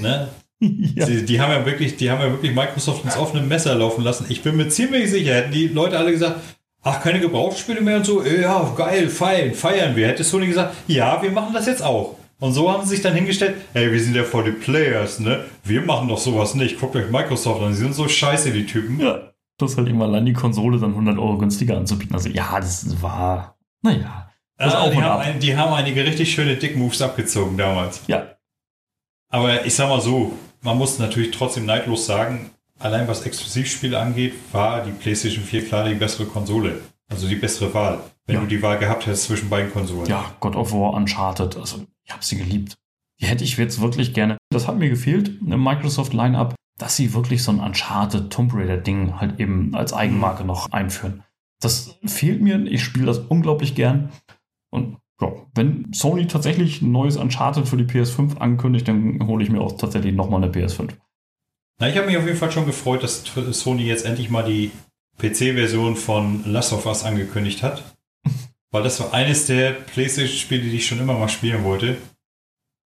[0.01, 0.29] ne?
[0.61, 1.07] ja.
[1.07, 4.27] Sie, die haben ja wirklich, die haben ja wirklich Microsoft ins offene Messer laufen lassen.
[4.29, 6.41] Ich bin mir ziemlich sicher, hätten die Leute alle gesagt,
[6.83, 10.07] ach, keine Gebrauchsspiele mehr und so, ja, geil, feiern, feiern wir.
[10.07, 12.17] Hätte Sony gesagt, ja, wir machen das jetzt auch.
[12.41, 15.45] Und so haben sie sich dann hingestellt, ey, wir sind ja voll die Players, ne?
[15.63, 16.81] Wir machen doch sowas nicht.
[16.81, 19.01] Guckt euch Microsoft an, die sind so scheiße, die Typen.
[19.01, 22.15] Ja, das halt irgendwann allein die Konsole dann 100 Euro günstiger anzubieten.
[22.15, 24.31] Also ja, das war, naja.
[24.57, 28.03] Das ah, die, haben ein, die haben einige richtig schöne Dick-Moves abgezogen damals.
[28.07, 28.37] Ja.
[29.29, 30.33] Aber ich sag mal so,
[30.63, 35.89] man muss natürlich trotzdem neidlos sagen, allein was Exklusivspiele angeht, war die PlayStation 4 klar
[35.89, 36.81] die bessere Konsole.
[37.09, 38.01] Also die bessere Wahl.
[38.27, 38.41] Wenn ja.
[38.41, 40.07] du die Wahl gehabt hättest zwischen beiden Konsolen.
[40.07, 41.57] Ja, God of War, Uncharted.
[41.57, 42.77] Also ich habe sie geliebt.
[43.21, 44.37] Die hätte ich jetzt wirklich gerne.
[44.51, 48.77] Das hat mir gefehlt im Microsoft Line-Up, dass sie wirklich so ein Uncharted Tomb Raider
[48.77, 51.23] Ding halt eben als Eigenmarke noch einführen.
[51.61, 52.61] Das fehlt mir.
[52.67, 54.11] Ich spiele das unglaublich gern.
[54.71, 59.51] Und ja, wenn Sony tatsächlich ein neues Uncharted für die PS5 ankündigt, dann hole ich
[59.51, 60.91] mir auch tatsächlich nochmal eine PS5.
[61.81, 64.71] Na, ich habe mich auf jeden Fall schon gefreut, dass Sony jetzt endlich mal die
[65.19, 67.97] PC-Version von Last of Us angekündigt hat.
[68.75, 71.97] Weil das war eines der PlayStation-Spiele, die ich schon immer mal spielen wollte.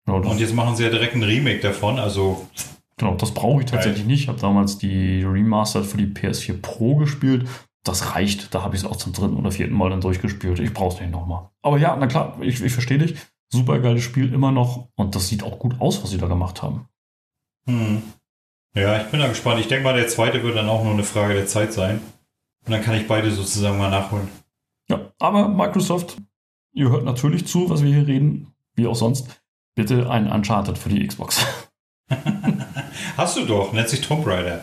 [0.09, 2.49] Ja, und jetzt machen sie ja direkt ein Remake davon, also.
[2.97, 4.09] Genau, das brauche ich tatsächlich geil.
[4.09, 4.22] nicht.
[4.22, 7.47] Ich habe damals die Remastered für die PS4 Pro gespielt.
[7.84, 8.53] Das reicht.
[8.53, 10.59] Da habe ich es auch zum dritten oder vierten Mal dann durchgespielt.
[10.59, 11.51] Ich brauche es nicht nochmal.
[11.62, 13.16] Aber ja, na klar, ich, ich verstehe dich.
[13.53, 16.64] Super geiles Spiel immer noch und das sieht auch gut aus, was sie da gemacht
[16.64, 16.89] haben.
[17.68, 18.03] Hm.
[18.74, 19.61] Ja, ich bin da gespannt.
[19.61, 22.01] Ich denke mal, der zweite wird dann auch nur eine Frage der Zeit sein.
[22.64, 24.28] Und dann kann ich beide sozusagen mal nachholen.
[24.89, 26.16] Ja, aber Microsoft,
[26.72, 29.43] ihr hört natürlich zu, was wir hier reden, wie auch sonst.
[29.74, 31.45] Bitte ein Uncharted für die Xbox.
[33.16, 34.62] Hast du doch, nennt sich Tomb Raider.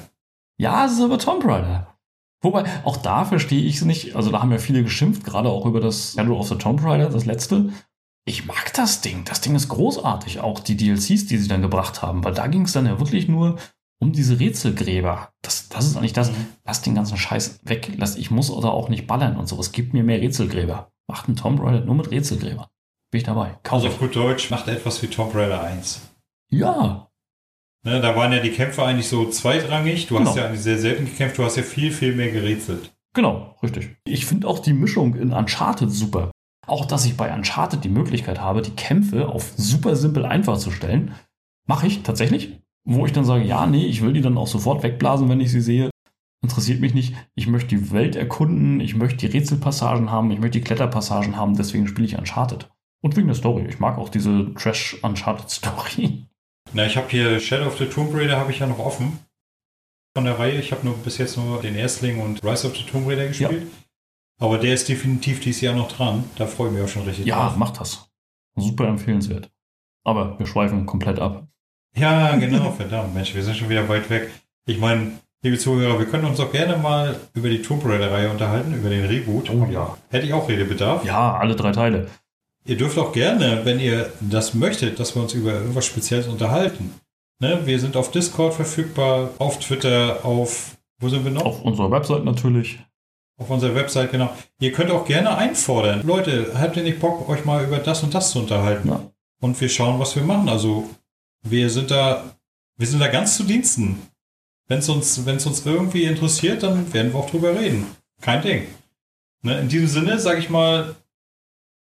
[0.57, 1.93] Ja, es ist aber Tomb Raider.
[2.41, 4.15] Wobei, auch da verstehe ich es nicht.
[4.15, 7.09] Also, da haben ja viele geschimpft, gerade auch über das Shadow of the Tomb Raider,
[7.09, 7.71] das letzte.
[8.26, 9.24] Ich mag das Ding.
[9.26, 10.39] Das Ding ist großartig.
[10.39, 13.28] Auch die DLCs, die sie dann gebracht haben, weil da ging es dann ja wirklich
[13.28, 13.57] nur
[14.04, 15.30] um diese Rätselgräber.
[15.41, 16.32] Das, das ist eigentlich das.
[16.32, 16.45] Mhm.
[16.66, 17.91] Lass den ganzen Scheiß weg.
[17.97, 19.60] Lass, ich muss oder auch nicht ballern und so.
[19.60, 20.91] Es gibt mir mehr Rätselgräber.
[21.08, 22.68] Macht ein Tomb Raider nur mit Rätselgräbern.
[23.12, 23.58] Bin ich dabei.
[23.64, 26.01] Kauf also auf gut Deutsch, macht etwas wie Tomb Raider 1.
[26.49, 27.10] Ja,
[27.86, 30.08] Ne, da waren ja die Kämpfe eigentlich so zweitrangig.
[30.08, 30.30] Du genau.
[30.30, 32.95] hast ja eigentlich sehr selten gekämpft, du hast ja viel, viel mehr gerätselt.
[33.14, 33.97] Genau, richtig.
[34.06, 36.32] Ich finde auch die Mischung in Uncharted super.
[36.66, 40.72] Auch, dass ich bei Uncharted die Möglichkeit habe, die Kämpfe auf super simpel einfach zu
[40.72, 41.14] stellen,
[41.68, 42.62] mache ich tatsächlich.
[42.86, 45.52] Wo ich dann sage, ja, nee, ich will die dann auch sofort wegblasen, wenn ich
[45.52, 45.90] sie sehe.
[46.44, 47.16] Interessiert mich nicht.
[47.36, 51.56] Ich möchte die Welt erkunden, ich möchte die Rätselpassagen haben, ich möchte die Kletterpassagen haben,
[51.56, 52.70] deswegen spiele ich Uncharted.
[53.02, 53.66] Und wegen der Story.
[53.68, 56.26] Ich mag auch diese Trash-Uncharted-Story.
[56.74, 59.20] Na, ich habe hier Shadow of the Tomb Raider habe ich ja noch offen
[60.16, 60.60] von der Reihe.
[60.60, 63.64] Ich habe nur bis jetzt nur den Erstling und Rise of the Tomb Raider gespielt.
[63.64, 63.84] Ja.
[64.46, 66.24] Aber der ist definitiv dieses Jahr noch dran.
[66.36, 67.54] Da freue ich mich auch schon richtig ja, drauf.
[67.54, 68.10] Ja, macht das.
[68.56, 69.52] Super empfehlenswert.
[70.04, 71.48] Aber wir schweifen komplett ab.
[71.96, 73.14] Ja, genau, verdammt.
[73.14, 74.32] Mensch, wir sind schon wieder weit weg.
[74.66, 75.12] Ich meine,
[75.44, 79.06] liebe Zuhörer, wir können uns auch gerne mal über die Tomb Raider-Reihe unterhalten, über den
[79.06, 79.50] Reboot.
[79.50, 79.98] Oh ja.
[80.10, 81.06] Hätte ich auch Redebedarf.
[81.06, 82.08] Ja, alle drei Teile.
[82.66, 86.94] Ihr dürft auch gerne, wenn ihr das möchtet, dass wir uns über irgendwas Spezielles unterhalten.
[87.39, 87.60] Ne?
[87.66, 91.46] Wir sind auf Discord verfügbar, auf Twitter, auf, wo sind wir noch?
[91.46, 92.80] Auf unserer Website natürlich.
[93.38, 94.30] Auf unserer Website, genau.
[94.60, 96.02] Ihr könnt auch gerne einfordern.
[96.06, 98.88] Leute, habt ihr nicht Bock, euch mal über das und das zu unterhalten?
[98.88, 99.02] Ja.
[99.41, 100.48] Und wir schauen, was wir machen.
[100.48, 100.89] Also,
[101.44, 102.36] wir sind da,
[102.78, 104.02] wir sind da ganz zu Diensten.
[104.68, 107.86] Wenn es uns, wenn's uns irgendwie interessiert, dann werden wir auch drüber reden.
[108.22, 108.68] Kein Ding.
[109.41, 109.60] Ne?
[109.60, 110.96] In diesem Sinne, sage ich mal,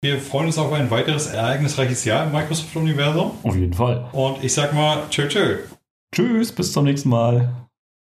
[0.02, 3.32] wir freuen uns auf ein weiteres ereignisreiches Jahr im Microsoft-Universum.
[3.44, 4.10] Auf jeden Fall.
[4.12, 5.60] Und ich sag mal, tschö, tschö.
[6.14, 7.54] Tschüss, bis zum nächsten Mal.